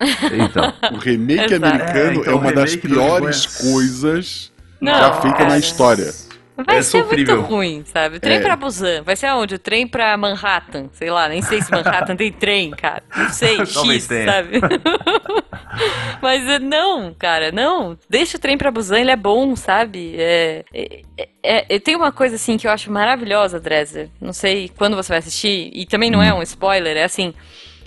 [0.00, 0.72] Então.
[0.92, 5.58] O remake americano É, então é uma das piores é- coisas Não, já feita na
[5.58, 6.12] história.
[6.54, 7.36] Vai É ser sofrível.
[7.38, 8.16] muito ruim, sabe?
[8.18, 8.40] O trem É.
[8.40, 9.02] pra Busan.
[9.02, 9.54] Vai ser aonde?
[9.54, 10.88] O trem pra Manhattan.
[10.92, 13.02] Sei lá, nem sei se Manhattan tem trem, cara.
[13.16, 14.60] Não sei, X, sabe?
[16.20, 17.96] Mas eh, não, cara, não.
[18.08, 20.14] Deixa o trem pra Busan, ele é bom, sabe?
[20.18, 21.02] É, é,
[21.42, 24.08] é, é- tem uma coisa assim que eu acho maravilhosa, Dresser.
[24.20, 26.22] Não sei quando você vai assistir, e também não Hum.
[26.24, 27.34] é um spoiler, é assim.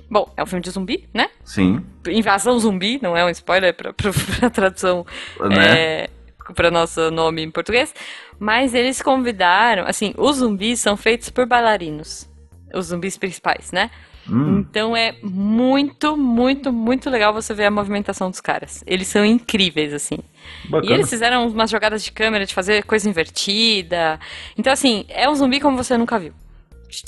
[0.10, 1.30] Bom, é um filme de zumbi, né?
[1.44, 1.84] Sim.
[2.08, 5.06] Invasão zumbi, não é um spoiler pra, pra, pra tradução
[5.40, 6.04] Né?
[6.04, 6.10] é,
[6.56, 7.94] para nosso nome em português.
[8.40, 12.30] Mas eles convidaram, assim, os zumbis são feitos por bailarinos.
[12.74, 13.90] Os zumbis principais, né?
[14.30, 18.84] Hum, Então é muito, muito, muito legal você ver a movimentação dos caras.
[18.88, 20.18] Eles são incríveis, assim.
[20.66, 20.94] E bacana.
[20.94, 24.20] eles fizeram umas jogadas de câmera de fazer coisa invertida.
[24.58, 26.34] Então, assim, é um zumbi como você nunca viu.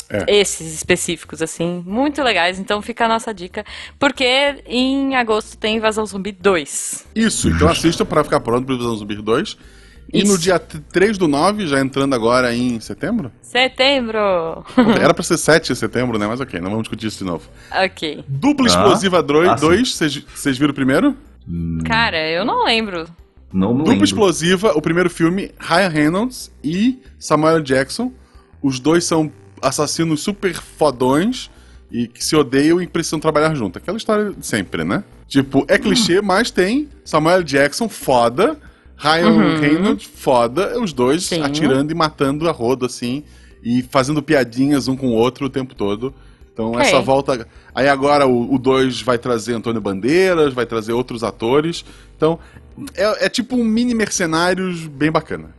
[0.09, 0.39] É.
[0.39, 2.59] Esses específicos, assim, muito legais.
[2.59, 3.65] Então fica a nossa dica.
[3.97, 7.07] Porque em agosto tem Invasão Zumbi 2.
[7.15, 9.57] Isso, então assista pra ficar pronto pro Visão Zumbi 2.
[10.13, 13.31] E no dia 3 do 9, já entrando agora em setembro?
[13.41, 14.63] Setembro!
[15.01, 16.25] Era pra ser 7 de setembro, né?
[16.27, 17.49] Mas ok, não vamos discutir isso de novo.
[17.71, 18.23] ok.
[18.27, 18.69] Dupla Ah.
[18.69, 20.23] Explosiva Ah, 2, sim.
[20.33, 21.15] vocês viram o primeiro?
[21.47, 23.05] Hum, Cara, eu não lembro.
[23.53, 24.05] não me Dupla lembro.
[24.05, 28.11] Explosiva, o primeiro filme, Ryan Reynolds e Samuel Jackson.
[28.61, 29.31] Os dois são
[29.61, 31.49] assassinos super fodões
[31.91, 33.77] e que se odeiam e precisam trabalhar junto.
[33.77, 35.03] Aquela história de sempre, né?
[35.27, 38.57] Tipo, é clichê, mas tem Samuel Jackson foda,
[38.97, 39.59] Ryan Uhum.
[39.59, 41.41] Reynolds foda, os dois Sim.
[41.43, 43.23] atirando e matando a rodo, assim,
[43.63, 46.13] e fazendo piadinhas um com o outro o tempo todo.
[46.53, 46.81] Então Ok.
[46.81, 47.47] essa volta.
[47.75, 51.85] Aí agora o 2 vai trazer Antônio Bandeiras, vai trazer outros atores.
[52.15, 52.39] Então
[52.95, 55.55] é, é tipo um mini mercenários bem bacana.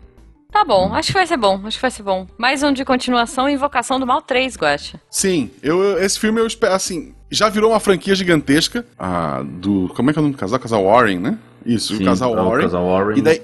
[0.51, 2.27] Tá bom, acho que vai ser bom, acho que vai ser bom.
[2.39, 4.99] Mais um de continuação, Invocação do Mal 3, Guacha.
[5.11, 8.85] Sim, eu, esse filme eu espero, assim, já virou uma franquia gigantesca.
[8.99, 9.93] Ah, do.
[9.95, 10.59] Como é que é o nome do casal?
[10.59, 11.39] Casal Warren, né?
[11.69, 12.63] Isso, Sim, o casal é o Warren.
[12.63, 13.19] casal Warren.
[13.19, 13.43] E daí.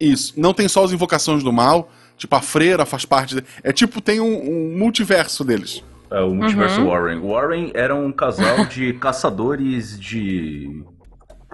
[0.00, 3.36] Isso, não tem só as invocações do mal, tipo, a freira faz parte.
[3.36, 5.82] de- é tipo, tem um, um multiverso deles.
[6.10, 7.20] É o Multiverso Warren.
[7.20, 10.82] Warren era um casal de caçadores de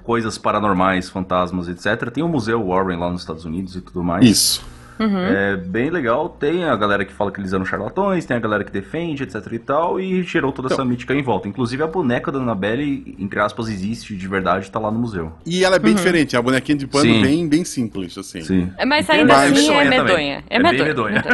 [0.02, 2.10] coisas paranormais, fantasmas, etc.
[2.10, 4.24] Tem o Museu Warren lá nos Estados Unidos e tudo mais.
[4.24, 4.64] Isso.
[4.98, 6.28] É bem legal.
[6.28, 9.46] Tem a galera que fala que eles eram charlatões, tem a galera que defende, etc
[9.52, 11.48] e tal, e gerou toda essa mítica em volta.
[11.48, 15.32] Inclusive a boneca da Annabelle, entre aspas, existe de verdade, tá lá no museu.
[15.46, 17.22] E ela é bem diferente, é uma bonequinha de pano Sim.
[17.22, 18.40] bem, bem simples, assim.
[18.42, 18.72] Sim.
[18.76, 20.44] É, Mas ainda a assim medonha é medonha.
[20.48, 21.14] É É bem medonha.
[21.14, 21.24] medonha.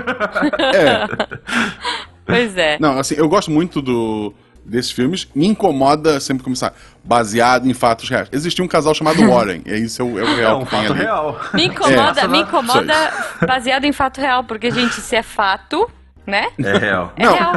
[0.74, 2.04] É.
[2.26, 2.78] Pois é.
[2.80, 4.32] Não, assim, eu gosto muito do,
[4.64, 5.28] desses filmes.
[5.34, 8.28] Me incomoda sempre começar baseado em fatos reais.
[8.32, 10.70] Existia um casal chamado Warren, e isso é o, é o É real um que
[10.70, 10.94] tem ali.
[10.94, 11.40] real.
[11.52, 12.28] Me incomoda, É.
[12.28, 12.94] me incomoda
[13.46, 15.88] baseado em fato real, porque, gente, se é fato,
[16.26, 16.48] né?
[16.58, 17.12] É real.
[17.16, 17.52] É Não, real.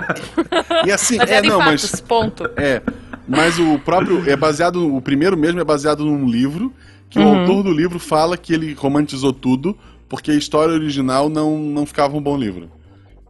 [0.86, 2.02] E assim, é, Baseado em não, fatos, mas.
[2.02, 2.50] ponto.
[2.58, 2.82] É.
[3.28, 4.30] Mas o próprio.
[4.30, 4.96] É baseado.
[4.96, 6.74] O primeiro mesmo é baseado num livro,
[7.10, 7.26] que Uhum.
[7.34, 9.78] o autor do livro fala que ele romantizou tudo,
[10.10, 12.70] porque a história original não, não ficava um bom livro.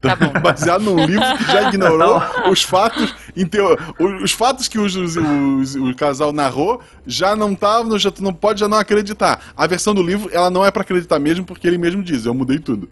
[0.02, 0.32] Tá bom.
[0.42, 2.22] baseado num livro que já ignorou
[2.52, 3.16] os fatos
[3.50, 3.78] teo...
[4.00, 8.24] os, os fatos que os, os- os- o casal narrou já não estavam, já tu
[8.24, 9.42] não pode já não acreditar.
[9.56, 12.34] A versão do livro ela não é pra acreditar mesmo porque ele mesmo diz, eu
[12.34, 12.90] mudei tudo.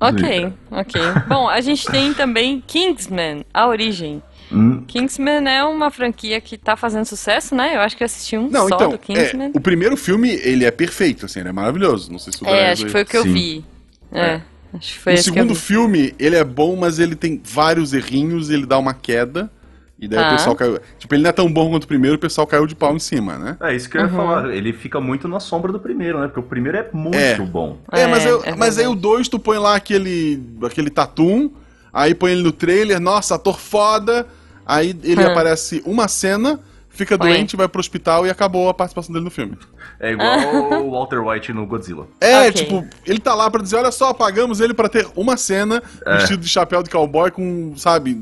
[0.00, 1.00] Ok, ok.
[1.26, 4.22] Bom, a gente tem também Kingsman, a origem.
[4.52, 7.74] Hum, Kingsman é uma franquia que tá fazendo sucesso, né?
[7.76, 9.50] Eu acho que eu assisti um Não, só então, do é, Kingsman.
[9.54, 12.12] o primeiro filme ele é perfeito, assim, ele é maravilhoso.
[12.12, 13.32] Não sei se o É, acho que foi o que eu Sim.
[13.32, 13.64] vi.
[14.12, 14.40] É,
[14.74, 18.50] acho que foi O eu segundo filme, ele é bom, mas ele tem vários errinhos,
[18.50, 19.50] ele dá uma queda.
[19.98, 20.26] E daí Ah.
[20.26, 20.78] o pessoal caiu.
[20.98, 22.98] Tipo, ele não é tão bom quanto o primeiro, o pessoal caiu de pau em
[22.98, 23.56] cima, né?
[23.60, 24.52] É isso que eu ia falar.
[24.52, 26.26] Ele fica muito na sombra do primeiro, né?
[26.26, 27.36] Porque o primeiro é muito É.
[27.38, 27.78] bom.
[27.92, 31.50] É, mas, É, eu, é mas aí o 2 tu põe lá aquele, aquele tatum,
[31.92, 34.26] aí põe ele no trailer, nossa, ator foda,
[34.66, 35.28] aí ele Hum.
[35.28, 36.58] aparece uma cena,
[36.94, 39.58] fica doente, vai pro hospital e acabou a participação dele no filme.
[40.00, 42.06] É igual o Walter White no Godzilla.
[42.20, 42.52] É, Ok.
[42.52, 46.16] tipo, ele tá lá pra dizer, olha só, pagamos ele pra ter uma cena, É.
[46.16, 48.20] vestido de chapéu de cowboy com, sabe...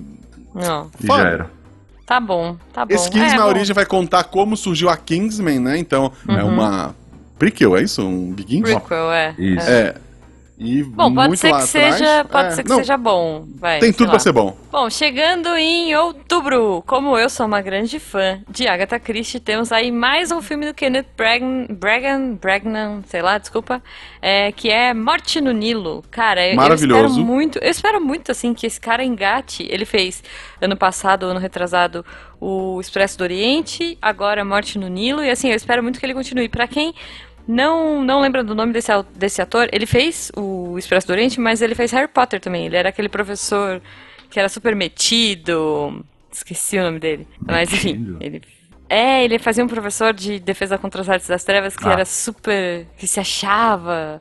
[0.54, 1.50] Não, E já era.
[2.04, 2.94] tá bom, tá bom.
[2.94, 3.48] Esse Kings É, na bom.
[3.48, 5.78] origem vai contar como surgiu a Kingsman, né?
[5.78, 6.36] Então, Uhum.
[6.38, 6.94] é uma
[7.38, 8.06] prequel, é isso?
[8.06, 8.60] Um begin?
[8.62, 9.34] Prequel, é.
[9.38, 9.68] Isso.
[9.70, 9.94] é.
[10.62, 10.66] É.
[10.66, 13.44] E Bom, pode ser que atrás- seja, pode é, ser que não, seja bom.
[13.56, 14.56] Vai, Tem tudo pra ser bom.
[14.70, 19.90] Bom, chegando em outubro, como eu sou uma grande fã de Agatha Christie, temos aí
[19.90, 23.82] mais um filme do Kenneth Bragan, Bragan, Bragnan, sei lá, desculpa,
[24.20, 26.02] é, que é Morte no Nilo.
[26.10, 27.04] Cara, eu- eu Maravilhoso.
[27.06, 29.66] espero muito, eu espero muito assim que esse cara engate.
[29.68, 30.22] Ele fez
[30.60, 32.04] ano passado, ano retrasado,
[32.40, 36.14] o Expresso do Oriente, agora Morte no Nilo e assim, eu espero muito que ele
[36.14, 36.48] continue.
[36.48, 36.94] Pra quem
[37.46, 41.60] não, não lembra do nome desse, desse ator, ele fez o Expresso do Oriente, mas
[41.62, 42.66] ele fez Harry Potter também.
[42.66, 43.80] Ele era aquele professor
[44.30, 46.04] que era super metido.
[46.30, 47.26] Esqueci o nome dele.
[47.40, 48.40] Mas enfim, ele.
[48.88, 51.92] É, ele fazia um professor de defesa contra as artes das trevas que Ah.
[51.92, 52.86] era super.
[52.98, 54.20] que se achava.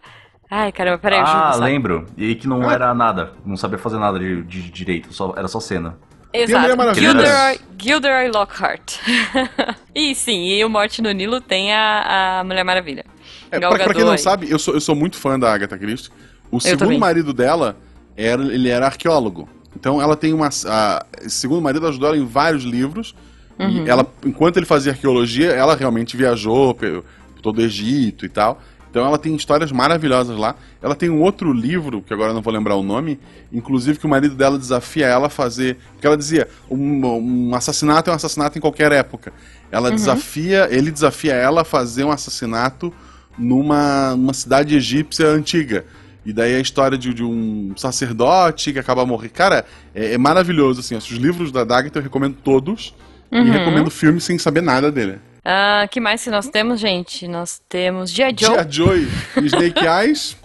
[0.49, 2.05] Ai, caramba, peraí, Ah, lembro.
[2.17, 3.33] E que não era nada.
[3.45, 5.13] Não sabia fazer nada de, de direito.
[5.13, 5.97] Só, era só cena.
[6.33, 6.77] Exato.
[6.77, 7.09] Maravilha.
[7.11, 8.95] Gilderoy, Gilderoy Lockhart.
[9.93, 13.05] e sim, e o Morte no Nilo tem a, a Mulher Maravilha.
[13.51, 14.17] É, pra, pra quem não aí.
[14.17, 16.09] sabe, eu sou, eu sou muito fã da Agatha Christie.
[16.49, 16.97] O segundo também.
[16.99, 17.77] marido dela,
[18.15, 19.49] era, ele era arqueólogo.
[19.75, 20.49] Então ela tem uma...
[20.67, 23.13] A, esse segundo marido ajudou ela em vários livros.
[23.59, 23.85] Uhum.
[23.85, 27.03] E ela, enquanto ele fazia arqueologia, ela realmente viajou pe-
[27.35, 28.61] por todo o Egito e tal.
[28.91, 30.53] Então ela tem histórias maravilhosas lá.
[30.81, 33.17] Ela tem um outro livro, que agora não vou lembrar o nome,
[33.51, 35.77] inclusive que o marido dela desafia ela a fazer.
[35.93, 39.31] Porque ela dizia: um, um assassinato é um assassinato em qualquer época.
[39.71, 42.93] Ela desafia, ele desafia ela a fazer um assassinato
[43.37, 45.85] numa, numa cidade egípcia antiga.
[46.25, 49.33] E daí a história de, de um sacerdote que acaba morrendo.
[49.33, 49.65] Cara,
[49.95, 50.95] é, é maravilhoso, assim.
[50.95, 52.93] Os livros da Daggett eu recomendo todos.
[53.31, 53.49] E Uhum.
[53.49, 55.17] recomendo o filme sem saber nada dele.
[55.43, 57.27] Ah, que mais que nós temos, gente?
[57.27, 58.35] Nós temos G.I.
[58.37, 58.71] Joe G.I.
[58.71, 59.07] Joe
[59.41, 60.37] e Snake Eyes.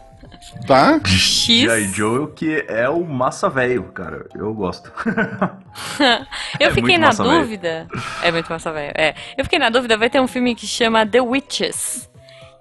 [0.66, 0.99] Tá?
[1.05, 1.47] X.
[1.47, 1.84] G.I.
[1.88, 4.26] Joe, que é o massa velho, cara.
[4.34, 4.90] Eu gosto.
[6.59, 7.86] Eu É fiquei na dúvida.
[8.22, 8.92] É muito massa, velho.
[8.97, 9.14] É.
[9.36, 12.09] Eu fiquei na dúvida, vai ter um filme que chama The Witches.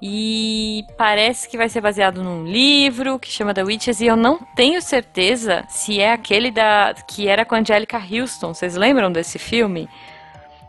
[0.01, 4.01] E parece que vai ser baseado num livro que chama The Witches.
[4.01, 8.53] E eu não tenho certeza se é aquele da que era com a Angelica Houston.
[8.53, 9.87] Vocês lembram desse filme?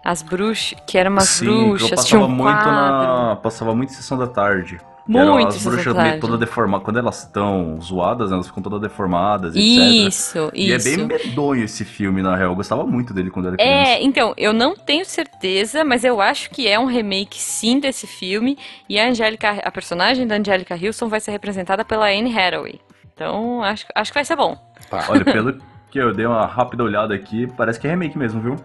[0.07, 3.38] As bruxas, que eram umas Sim, bruxas, eu passava um muito na.
[3.42, 4.80] Passava muito em sessão da tarde.
[5.04, 6.84] Muito as bruxas meio toda deformadas.
[6.84, 9.64] Quando elas estão zoadas, elas ficam todas deformadas, etc.
[9.64, 10.96] Isso, E é isso.
[10.96, 12.50] bem medonho esse filme, na real.
[12.52, 13.90] Eu gostava muito dele quando era criança.
[13.90, 18.07] É, então, eu não tenho certeza, mas eu acho que é um remake sim desse
[18.07, 18.57] filme.
[18.88, 22.80] E a Angélica, a personagem da Angélica Houston vai ser representada pela Anne Hathaway.
[23.12, 24.57] Então, acho, acho que vai ser bom.
[24.88, 25.04] Tá.
[25.09, 25.59] Olha, pelo
[25.90, 28.57] que eu dei uma rápida olhada aqui, parece que é remake mesmo, viu?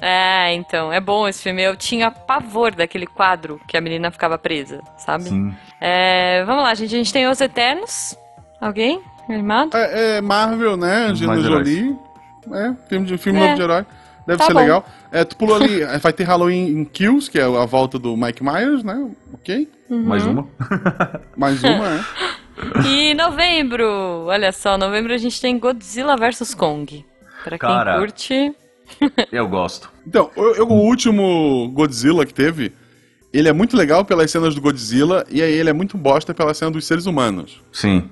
[0.00, 1.62] É, então, é bom esse filme.
[1.62, 5.24] Eu tinha pavor daquele quadro que a menina ficava presa, sabe?
[5.24, 5.54] Sim.
[5.80, 6.94] É, vamos lá, gente.
[6.94, 8.16] A gente tem Os Eternos.
[8.60, 9.00] Alguém?
[9.28, 9.76] Animado?
[9.76, 11.06] É, é Marvel, né?
[11.06, 11.40] Angelina.
[11.40, 11.96] Jolie.
[12.52, 13.42] É, filme, de, filme É.
[13.42, 13.86] novo de herói.
[14.26, 14.60] Deve Tá ser bom.
[14.60, 14.84] legal.
[15.12, 18.16] É, tu pulou ali, é, vai ter Halloween em Kills, que é a volta do
[18.16, 19.06] Mike Myers, né?
[19.32, 19.70] Ok.
[19.88, 20.46] Mais uma.
[21.36, 22.00] Mais uma, é.
[22.86, 27.04] E novembro, olha só, novembro a gente tem Godzilla vs Kong.
[27.42, 27.98] Pra quem Cara.
[27.98, 28.54] curte.
[29.32, 29.90] Eu gosto.
[30.06, 32.72] Então, eu- eu- o último Godzilla que teve,
[33.32, 36.54] ele é muito legal pelas cenas do Godzilla, e aí ele é muito bosta pela
[36.54, 37.60] cena dos seres humanos.
[37.72, 38.04] Sim.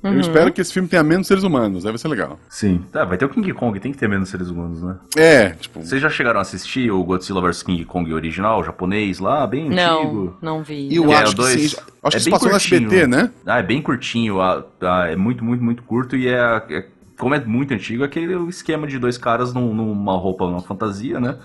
[0.00, 0.12] Uhum.
[0.12, 2.38] Eu espero que esse filme tenha menos seres humanos, aí vai ser legal.
[2.48, 2.84] Sim.
[2.92, 4.94] Tá, vai ter o King Kong, tem que ter menos seres humanos, né?
[5.16, 9.44] É, tipo, Vocês já chegaram a assistir o Godzilla vs King Kong original, japonês, lá,
[9.44, 10.38] bem Não, antigo?
[10.40, 10.94] não vi.
[10.94, 11.76] eu É, acho o que dois- sim.
[11.76, 12.86] Acho é que isso passou no curtinho.
[12.86, 13.30] SBT, né?
[13.44, 16.86] Ah, é bem curtinho, ah, ah, é muito, muito, muito curto e é, é-
[17.18, 21.18] como é muito antigo, é aquele esquema de dois caras num- numa roupa, numa fantasia,
[21.20, 21.36] né?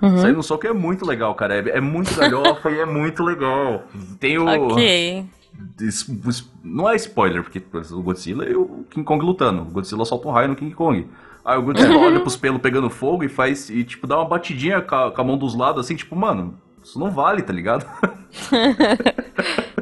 [0.00, 0.18] Uhum.
[0.18, 1.54] Saindo no soco é muito legal, cara.
[1.56, 3.84] É, é muito galhofa e é muito legal.
[4.18, 4.46] Tem o.
[4.48, 5.24] Ok.
[5.80, 9.62] es- es- Não é spoiler, porque o Godzilla e o King Kong lutando.
[9.62, 11.06] O Godzilla solta um raio no King Kong.
[11.44, 13.68] Aí o Godzilla olha pros pelos pegando fogo e faz.
[13.70, 16.54] E tipo, dá uma batidinha com a, com a mão dos lados, assim, tipo, mano,
[16.82, 17.86] isso não vale, tá ligado?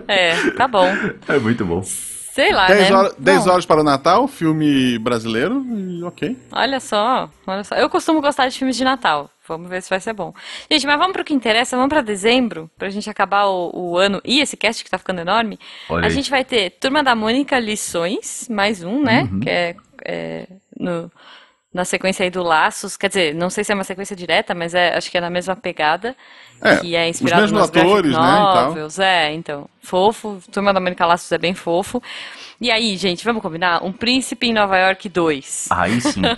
[0.09, 0.87] É, tá bom.
[1.29, 1.83] É muito bom.
[2.41, 2.97] Sei lá, 10 né?
[2.97, 6.37] horas, 10 Bom, horas para o Natal, filme brasileiro, e ok.
[6.51, 7.75] Olha só, olha só.
[7.75, 9.29] Eu costumo gostar de filmes de Natal.
[9.47, 10.33] Vamos ver se vai ser bom.
[10.71, 14.23] Gente, mas vamos pro que interessa, vamos pra dezembro, pra gente acabar o, o ano
[14.25, 15.59] e esse cast que tá ficando enorme.
[15.89, 16.15] Olha a aí.
[16.15, 19.29] gente vai ter Turma da Mônica Lições, mais um, né?
[19.31, 19.41] Uhum.
[19.41, 20.47] Que é, é
[20.79, 21.11] no,
[21.75, 22.97] na sequência aí do Laços.
[22.97, 25.31] Quer dizer, não sei se é uma sequência direta, mas é, acho que é na
[25.31, 26.17] mesma pegada.
[26.63, 28.99] É, que é inspirado nos atores, né, novels.
[28.99, 30.41] É, então, fofo.
[30.53, 32.03] Turma da Mônica Laços é bem fofo.
[32.61, 33.83] E aí, gente, vamos combinar?
[33.83, 35.69] Um Príncipe em Nova York 2.
[35.71, 36.23] Aí sim.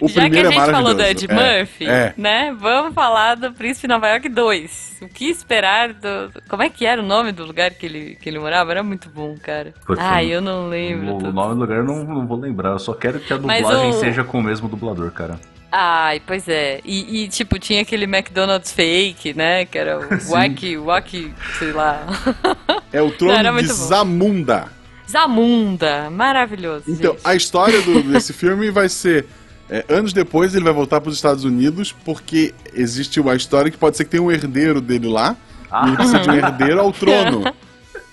[0.00, 1.02] O Já que a primeiro gente é falou do.
[1.02, 2.56] Ed É, Murphy, É, né?
[2.60, 4.98] Vamos falar do Príncipe Nova York 2.
[5.02, 6.30] O que esperar do.
[6.48, 8.70] Como é que era o nome do lugar que ele, que ele morava?
[8.70, 9.74] Era muito bom, cara.
[9.84, 11.16] Putz, Ai, eu- não lembro.
[11.16, 11.32] O tudo.
[11.32, 13.92] nome do lugar eu não, não vou lembrar, eu só quero que a dublagem o-
[13.94, 15.40] seja com o mesmo dublador, cara.
[15.70, 16.80] Ai, pois é.
[16.84, 19.64] E, e, tipo, tinha aquele McDonald's fake, né?
[19.66, 20.02] Que era o.
[20.32, 22.06] Wacky, Wacky, sei lá.
[22.92, 23.74] é o trono Era de bom.
[23.74, 24.68] Zamunda.
[25.10, 26.08] Zamunda.
[26.10, 26.84] Maravilhoso.
[26.88, 27.20] Então, gente.
[27.26, 29.26] a história do- desse filme vai ser.
[29.68, 33.76] é, anos depois ele vai voltar para os Estados Unidos, porque existe uma história que
[33.76, 35.36] pode ser que tenha um herdeiro dele lá,
[35.70, 35.84] Ah.
[35.84, 37.52] e ele precisa de um herdeiro ao trono.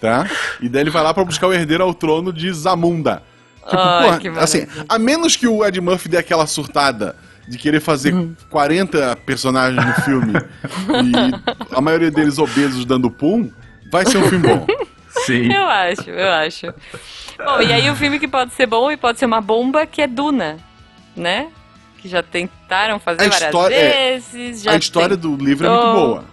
[0.02, 0.30] Tá?
[0.62, 3.24] E daí ele vai lá para buscar o herdeiro ao trono de Zamunda.
[3.64, 7.16] Tipo, Ai, porra, assim, a menos que o Ed Murphy dê aquela surtada
[7.48, 8.36] de querer fazer Uhum.
[8.50, 10.34] 40 personagens no filme
[11.04, 13.52] e a maioria deles obesos dando pum,
[13.92, 14.66] vai ser um filme bom.
[15.26, 15.52] Sim.
[15.54, 16.68] Eu acho, eu acho.
[17.38, 20.02] Bom, e aí o filme que pode ser bom e pode ser uma bomba, que
[20.02, 20.58] é Duna,
[21.16, 21.48] né?
[22.00, 24.62] Que já tentaram fazer A várias história- é, vezes.
[24.64, 26.26] Já a história tem- do livro é muito boa.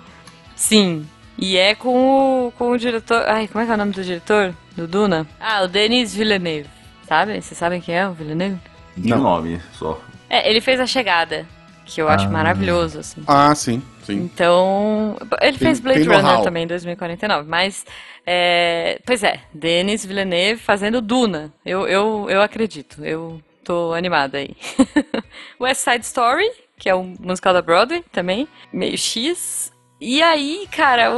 [0.57, 1.07] Sim.
[1.39, 3.25] E é com o, com o diretor.
[3.29, 4.53] Ai, como é que é o nome do diretor?
[4.77, 5.27] Do Duna?
[5.41, 6.69] Ah, o Denis Villeneuve.
[7.09, 7.41] Sabe?
[7.41, 8.59] Vocês sabem quem é o Villeneuve?
[8.97, 9.19] De Não.
[9.23, 10.01] nome só.
[10.35, 11.47] É, ele fez A Chegada,
[11.85, 12.31] que eu acho Ah.
[12.31, 13.23] maravilhoso, assim.
[13.27, 14.15] Ah, sim, sim.
[14.15, 17.85] Então, ele Tem- fez Blade Runner também em 2049, mas,
[18.27, 24.57] é, pois é, Denis Villeneuve fazendo Duna, eu, eu, eu acredito, eu tô animada aí.
[25.61, 29.71] West Side Story, que é um musical da Broadway também, meio X.
[30.01, 31.13] E aí, cara,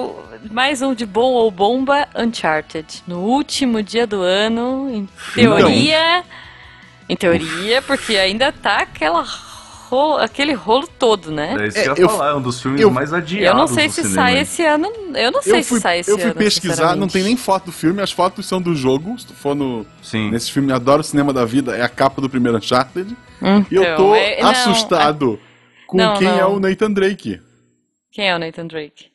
[0.50, 3.02] mais um de bom ou bomba, Uncharted.
[3.06, 6.24] No último dia do ano, em teoria...
[7.09, 9.22] Em teoria, porque ainda tá aquela
[9.90, 11.55] ro- aquele rolo todo, né?
[11.61, 13.46] É isso É, que eu eu- ia falar, é um dos filmes eu- mais adiados
[13.46, 14.14] Eu não sei se cinema.
[14.14, 14.90] sai esse ano.
[15.14, 16.34] Eu não sei eu fui, se sai esse eu fui ano.
[16.34, 19.18] pesquisar, não tem nem foto do filme, as fotos são do jogo.
[19.18, 20.30] Se tu for no, Sim.
[20.30, 23.14] nesse filme Adoro o Cinema da Vida, é a capa do primeiro Uncharted.
[23.40, 25.38] Então, E eu tô é- não, assustado
[25.86, 26.38] com Não, quem não.
[26.38, 27.34] é o Nathan Drake.
[27.34, 27.40] é-
[28.11, 29.07] Quem é o Nathan Drake?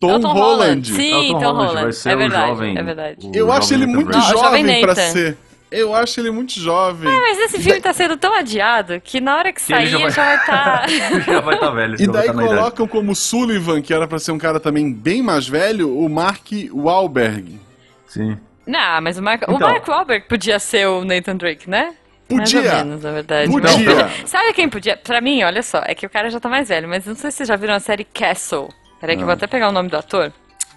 [0.00, 0.92] Tom, É o Tom Holland.
[0.94, 1.82] Sim, É o Tom Tom Holland, Holland.
[1.82, 3.26] vai ser é o verdade, jovem- é verdade.
[3.26, 4.94] o Eu jovem acho ele Nathan muito o jovem Nathan.
[4.94, 5.38] ser.
[5.72, 7.10] Eu acho ele muito jovem.
[7.10, 10.24] Mas esse filme tá sendo tão adiado que na hora que, sair já vai- já
[10.24, 10.88] vai estar.
[11.24, 11.96] já vai estar velho.
[12.00, 15.48] E daí tá colocam como Sullivan, que era pra ser um cara também bem mais
[15.48, 17.58] velho, o Mark Wahlberg.
[18.06, 18.36] Sim.
[18.66, 19.68] não, mas o Mark, o Então.
[19.68, 21.94] Mark Wahlberg podia ser o Nathan Drake, né?
[22.30, 22.84] Mais ou Podia.
[22.84, 23.50] menos, na verdade.
[23.50, 23.94] Podia.
[23.94, 24.96] Mas- Sabe quem podia?
[24.96, 27.30] Pra mim, olha só, é que o cara já tá mais velho, mas não sei
[27.30, 28.68] se vocês já viram a série Castle.
[29.00, 30.32] Peraí que eu vou até pegar o nome do ator.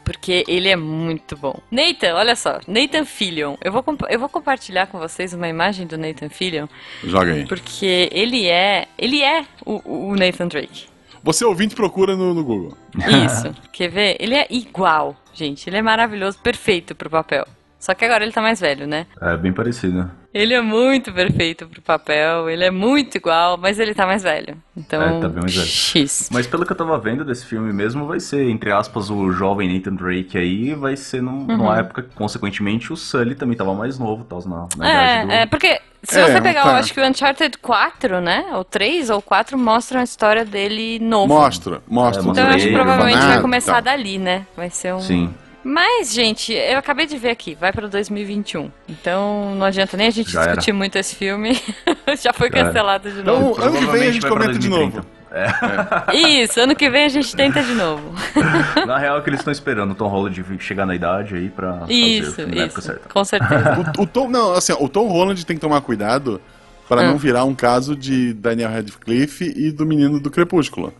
[0.06, 1.60] Porque ele é muito bom.
[1.72, 2.60] Nathan, olha só.
[2.68, 3.56] Nathan Fillion.
[3.62, 6.68] Eu vou, eu vou compartilhar com vocês uma imagem do Nathan Fillion.
[7.04, 7.46] Joga aí.
[7.46, 8.88] Porque ele é.
[8.98, 10.86] Ele é o, o Nathan Drake.
[11.24, 12.78] Você ouvinte procura no, no Google.
[13.26, 13.54] Isso.
[13.74, 14.16] Quer ver?
[14.20, 15.68] Ele é igual, gente.
[15.68, 17.48] Ele é maravilhoso, perfeito pro papel.
[17.86, 19.06] Só que agora ele tá mais velho, né?
[19.22, 20.10] É bem parecido.
[20.34, 24.58] Ele é muito perfeito pro papel, ele é muito igual, mas ele tá mais velho.
[24.76, 25.68] Então, É, tá bem mais velho.
[25.68, 26.30] X.
[26.32, 29.72] Mas pelo que eu tava vendo desse filme mesmo, vai ser, entre aspas, o jovem
[29.72, 31.58] Nathan Drake aí, vai ser num- Uhum.
[31.58, 35.32] numa época que, consequentemente, o Sully também tava mais novo, tal, na, na idade do...
[35.32, 36.70] É, é, porque Se É, você pegar, tá.
[36.70, 38.46] eu acho que o Uncharted 4, né?
[38.54, 41.34] Ou 3 ou 4 mostram a história dele novo.
[41.34, 42.24] Mostra, mostra.
[42.24, 43.82] É, Então eu acho que provavelmente vai começar tal.
[43.84, 44.46] dali, né?
[44.56, 45.00] Vai ser um.
[45.00, 45.34] Sim.
[45.68, 48.70] Mas, gente, eu acabei de ver aqui, vai pra 2021.
[48.88, 50.52] Então não adianta nem a gente Já era.
[50.52, 51.60] discutir muito esse filme.
[52.22, 52.68] Já foi Já era.
[52.68, 53.60] cancelado de Então, novo.
[53.62, 54.98] ano que vem a gente comenta de 2030.
[54.98, 55.08] novo.
[55.36, 56.16] É.
[56.16, 58.14] Isso, ano que vem a gente tenta de novo.
[58.88, 61.80] Na real é que eles estão esperando o Tom Holland chegar na idade aí pra
[61.80, 62.88] fazer o Isso, filme na época isso.
[62.88, 63.10] certa.
[63.10, 63.94] Com certeza.
[63.98, 66.40] O, o Tom, não, assim, ó, o Tom Holland tem que tomar cuidado
[66.88, 67.08] para Ah.
[67.08, 70.94] não virar um caso de Daniel Radcliffe e do menino do Crepúsculo.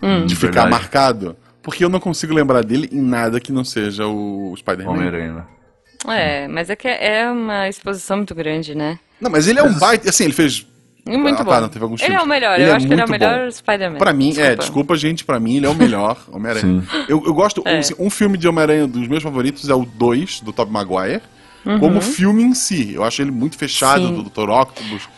[0.00, 0.24] Hum.
[0.24, 0.70] De ficar Verdade.
[0.70, 1.36] marcado.
[1.64, 4.92] Porque eu não consigo lembrar dele em nada que não seja o Spider-Man.
[4.92, 5.44] Homem-Aranha, né?
[6.06, 8.98] É, mas é que é uma exposição muito grande, né?
[9.20, 10.10] Não, mas ele é um baita.
[10.10, 10.66] Assim, ele fez.
[11.06, 11.50] E muito Ah, bom.
[11.50, 13.04] tá, não, teve alguns ele é o melhor, Ele eu é acho que ele é
[13.04, 13.98] o melhor Spider-Man.
[13.98, 16.82] Pra mim, é, desculpa, gente, pra mim ele é o melhor Homem-Aranha.
[17.08, 17.62] Eu, eu gosto.
[17.66, 17.78] É.
[17.78, 21.22] assim, um filme de Homem-Aranha dos meus favoritos é o 2, do Tobey Maguire.
[21.80, 22.92] Como filme em si.
[22.94, 24.16] Eu acho ele muito fechado, Uhum.
[24.16, 24.22] Sim.
[24.22, 24.50] do Dr.
[24.50, 25.08] Octopus.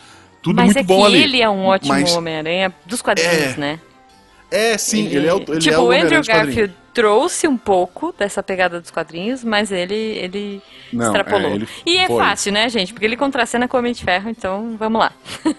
[0.41, 1.23] Tudo Mas muito é bom que ali.
[1.23, 3.79] ele é um ótimo Homem-Aranha dos quadrinhos, É, né?
[4.49, 6.21] É, sim, ele, é o, ele tipo, é o o Andrew.
[6.23, 11.51] Garfield trouxe um pouco dessa pegada dos quadrinhos, mas ele, ele Não, extrapolou.
[11.51, 12.17] é, ele e é foi.
[12.23, 12.91] fácil, né, gente?
[12.93, 15.11] Porque ele contracena com o Homem de Ferro, então vamos lá.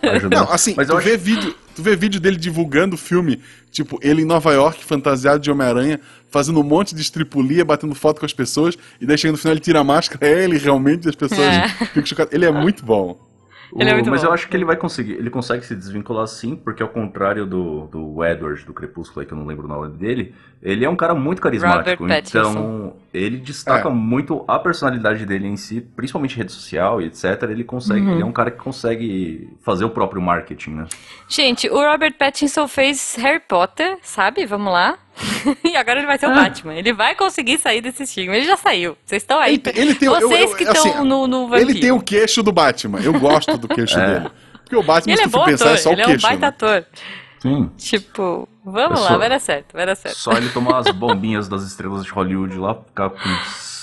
[0.03, 0.41] Ajudou.
[0.41, 3.41] Não, assim, Mas tu, eu acho vê vídeo, tu vê vídeo dele divulgando o filme,
[3.70, 8.18] tipo, ele em Nova York, fantasiado de Homem-Aranha, fazendo um monte de estripulia, batendo foto
[8.18, 11.05] com as pessoas, e daí chega no final ele tira a máscara, é ele realmente,
[11.07, 11.68] e as pessoas É.
[11.68, 12.32] ficam chocadas.
[12.32, 13.28] Ele é muito bom.
[13.77, 14.29] Ele é O- muito mas bom.
[14.29, 15.12] eu acho que ele vai conseguir.
[15.12, 19.33] Ele consegue se desvincular sim, porque ao contrário do, do Edward do Crepúsculo, aí, que
[19.33, 22.07] eu não lembro o nome dele, ele é um cara muito carismático.
[22.11, 23.93] Então, ele destaca É.
[23.93, 27.43] muito a personalidade dele em si, principalmente rede social e etc.
[27.51, 28.01] Ele consegue.
[28.01, 28.12] Uhum.
[28.14, 30.87] Ele é um cara que consegue fazer o próprio marketing, né?
[31.29, 34.47] Gente, o Robert Pattinson fez Harry Potter, sabe?
[34.47, 34.97] Vamos lá.
[35.64, 36.31] e agora ele vai ser Ah.
[36.31, 36.75] o Batman.
[36.75, 38.37] Ele vai conseguir sair desse estigma.
[38.37, 38.97] Ele já saiu.
[39.05, 39.55] Vocês estão aí.
[39.64, 41.71] Ele, ele tem, o- eu- Vocês eu- que estão assim, no, no vampiro.
[41.71, 43.01] Ele tem o queixo do Batman.
[43.01, 44.21] Eu gosto do queixo É.
[44.21, 44.31] dele.
[44.64, 45.75] Porque o Batman, Ele se é bom pensar, ator.
[45.75, 46.23] é só ele o é um queixo.
[46.27, 46.47] baita né?
[46.49, 46.87] ator.
[47.41, 47.71] Sim.
[47.79, 50.16] Tipo, vamos Eu lá, sou- vai dar certo, vai dar certo.
[50.16, 53.19] Só ele tomar as bombinhas das estrelas de Hollywood lá, ficar com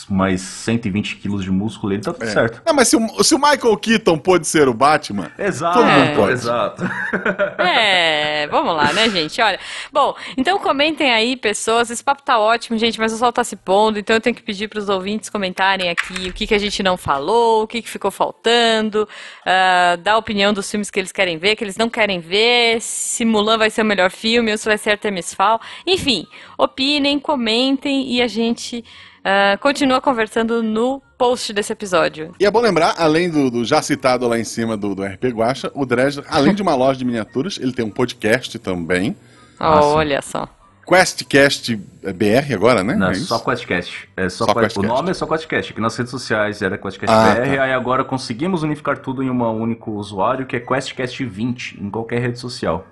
[0.09, 2.27] mais 120 quilos de músculo, ele tá tudo É.
[2.27, 2.61] certo.
[2.65, 6.15] Não, mas se o, se o Michael Keaton pôde ser o Batman, Exato, Todo mundo
[6.15, 6.31] pode.
[6.33, 6.83] exato.
[7.57, 9.41] É, vamos lá, né, gente?
[9.41, 9.59] Olha,
[9.91, 11.89] bom, então comentem aí, pessoas.
[11.89, 14.43] Esse papo tá ótimo, gente, mas o sol tá se pondo, então eu tenho que
[14.43, 17.89] pedir pros ouvintes comentarem aqui o que, que a gente não falou, o que, que
[17.89, 19.07] ficou faltando,
[19.45, 22.81] ah, dar a opinião dos filmes que eles querem ver, que eles não querem ver,
[22.81, 25.59] se Mulan vai ser o melhor filme ou se vai ser Artemis Fowl.
[25.85, 26.27] Enfim,
[26.57, 28.83] opinem, comentem e a gente
[29.25, 32.31] ah, continua conversando no post desse episódio.
[32.39, 35.25] E é bom lembrar, além do, do já citado lá em cima do, do RP
[35.33, 39.11] Guacha, o Dresler, além de uma loja de miniaturas, ele tem um podcast também.
[39.11, 39.15] Sim.
[39.59, 40.47] Olha só.
[40.85, 42.93] QuestCast BR agora, né?
[42.95, 44.07] Não, É é só QuestCast.
[44.15, 44.87] É só Só Quest- O QuestCast.
[44.87, 45.71] nome é só QuestCast.
[45.73, 47.63] Aqui nas redes sociais era QuestCast Ah, BR, tá.
[47.63, 52.19] aí agora conseguimos unificar tudo em um único usuário, que é QuestCast 20, em qualquer
[52.21, 52.85] rede social.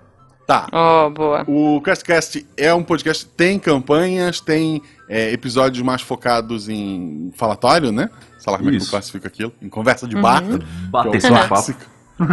[0.45, 0.67] Tá.
[0.71, 1.43] Oh, boa.
[1.47, 8.09] O QuestCast é um podcast, tem campanhas, tem é, episódios mais focados em falatório, né?
[8.37, 9.53] Sei lá como é que eu classifico aquilo.
[9.61, 10.43] Em conversa de bar.
[10.43, 11.81] que é Bater o clássico.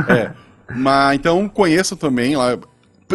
[0.09, 0.33] É.
[0.75, 2.59] Mas então conheça também lá.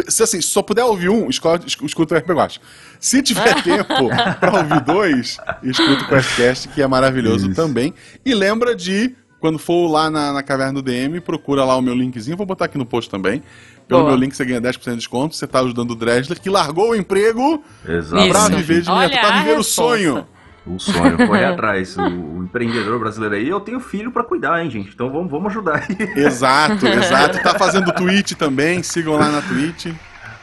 [0.08, 2.60] Se assim, se só puder ouvir um, escuta, escuta o RP Guacha.
[3.00, 4.08] Se tiver tempo
[4.40, 7.54] pra ouvir dois, escuta o QuestCast, que é maravilhoso Isso.
[7.54, 7.94] também.
[8.24, 11.94] E lembra de, quando for lá na, na caverna do DM, procura lá o meu
[11.94, 13.42] linkzinho, vou botar aqui no post também.
[13.88, 14.12] Pelo Boa.
[14.12, 16.94] meu link você ganha 10% de desconto, você tá ajudando o Dresler, que largou o
[16.96, 18.28] emprego Exato.
[18.28, 18.50] pra Isso.
[18.56, 20.26] viver de Olha miniatura, pra a viver o sonho.
[20.66, 21.96] O sonho, correr atrás.
[21.96, 24.90] O, o empreendedor brasileiro aí, eu tenho filho pra cuidar, hein, gente?
[24.92, 25.96] Então vamos, vamos ajudar aí.
[26.16, 27.40] Exato, exato.
[27.40, 29.86] Tá fazendo Twitch também, sigam lá na Twitch.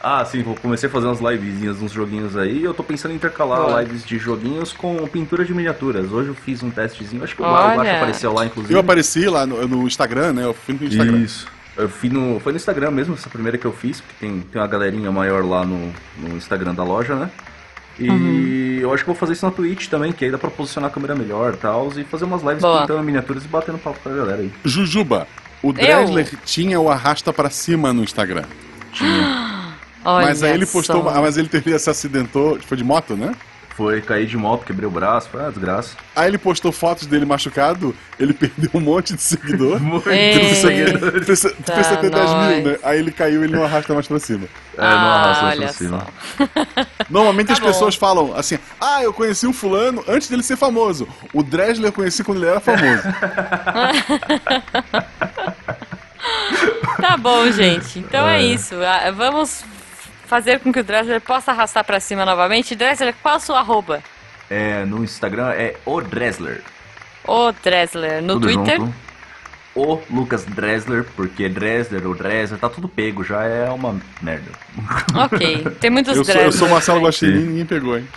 [0.02, 2.62] Ah, sim, vou comecei a fazer umas livezinhas, uns joguinhos aí.
[2.62, 3.82] Eu tô pensando em intercalar Boa.
[3.82, 6.12] lives de joguinhos com pintura de miniaturas.
[6.12, 7.76] Hoje eu fiz um testezinho, acho que o Olha.
[7.76, 8.74] Guacha apareceu lá, inclusive.
[8.74, 10.44] Eu apareci lá no, no Instagram, né?
[10.44, 11.18] Eu fui no Instagram.
[11.18, 11.46] Isso.
[11.76, 14.60] Eu fui no, foi no Instagram mesmo, essa primeira que eu fiz, porque tem, tem
[14.60, 17.30] uma galerinha maior lá no, no Instagram da loja, né?
[17.98, 18.78] E Uhum.
[18.80, 20.92] eu acho que vou fazer isso na Twitch também, que aí dá pra posicionar a
[20.92, 22.82] câmera melhor e tal, e fazer umas lives Boa.
[22.82, 24.52] pintando miniaturas e batendo papo com a galera aí.
[24.64, 25.26] Jujuba,
[25.62, 28.44] o Dresler tinha o arrasta pra cima no Instagram.
[30.04, 31.08] Olha mas aí ele postou, só.
[31.08, 33.34] ah, mas ele teve, se acidentou, foi de moto, né?
[33.76, 35.96] Foi cair de moto, quebrei o braço, foi uma desgraça.
[36.14, 39.80] Aí ele postou fotos dele machucado, ele perdeu um monte de seguidor.
[39.80, 40.04] Muito.
[40.04, 42.64] Precisa Tá, precisa ter 10 mil, nós.
[42.64, 42.76] né?
[42.84, 44.46] Aí ele caiu e ele não arrasta mais pra cima.
[44.78, 46.06] É, não arrasta Ah, mais pra cima.
[47.10, 47.66] Normalmente Tá as bom.
[47.66, 51.08] pessoas falam assim: Ah, eu conheci o fulano antes dele ser famoso.
[51.32, 53.02] O Dresler eu conheci quando ele era famoso.
[57.00, 57.98] Tá bom, gente.
[57.98, 58.42] Então é, É.
[58.42, 58.74] isso.
[58.82, 59.64] Ah, Vamos
[60.34, 62.74] fazer com que o Dressler possa arrastar pra cima novamente.
[62.74, 64.02] Dressler, qual a sua arroba?
[64.50, 66.60] É, no Instagram é o Dresler.
[67.24, 68.20] Ô, Dressler.
[68.20, 68.78] No tudo Twitter?
[68.78, 68.94] junto.
[69.76, 74.50] o Lucas Dressler, porque Dressler ou Dressler tá tudo pego, já é uma merda.
[75.14, 76.68] Ok, tem muitos Eu sou, eu sou.
[76.68, 78.08] Marcelo Guaxinim e ninguém pegou, hein?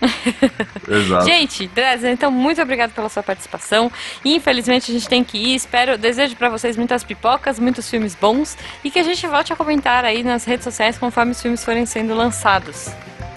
[0.88, 1.24] Exato.
[1.24, 3.90] Gente, Dresler, então muito obrigado pela sua participação.
[4.24, 5.54] Infelizmente a gente tem que ir.
[5.54, 9.56] Espero, desejo pra vocês muitas pipocas, muitos filmes bons e que a gente volte a
[9.56, 12.88] comentar aí nas redes sociais conforme os filmes forem sendo lançados.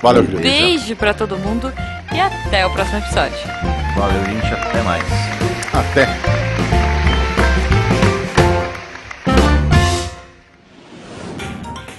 [0.02, 0.42] Valeu, querido.
[0.42, 1.74] Beijo pra todo mundo
[2.14, 3.38] e até o próximo episódio.
[3.96, 5.04] Valeu, gente, até mais.
[5.74, 6.49] Até.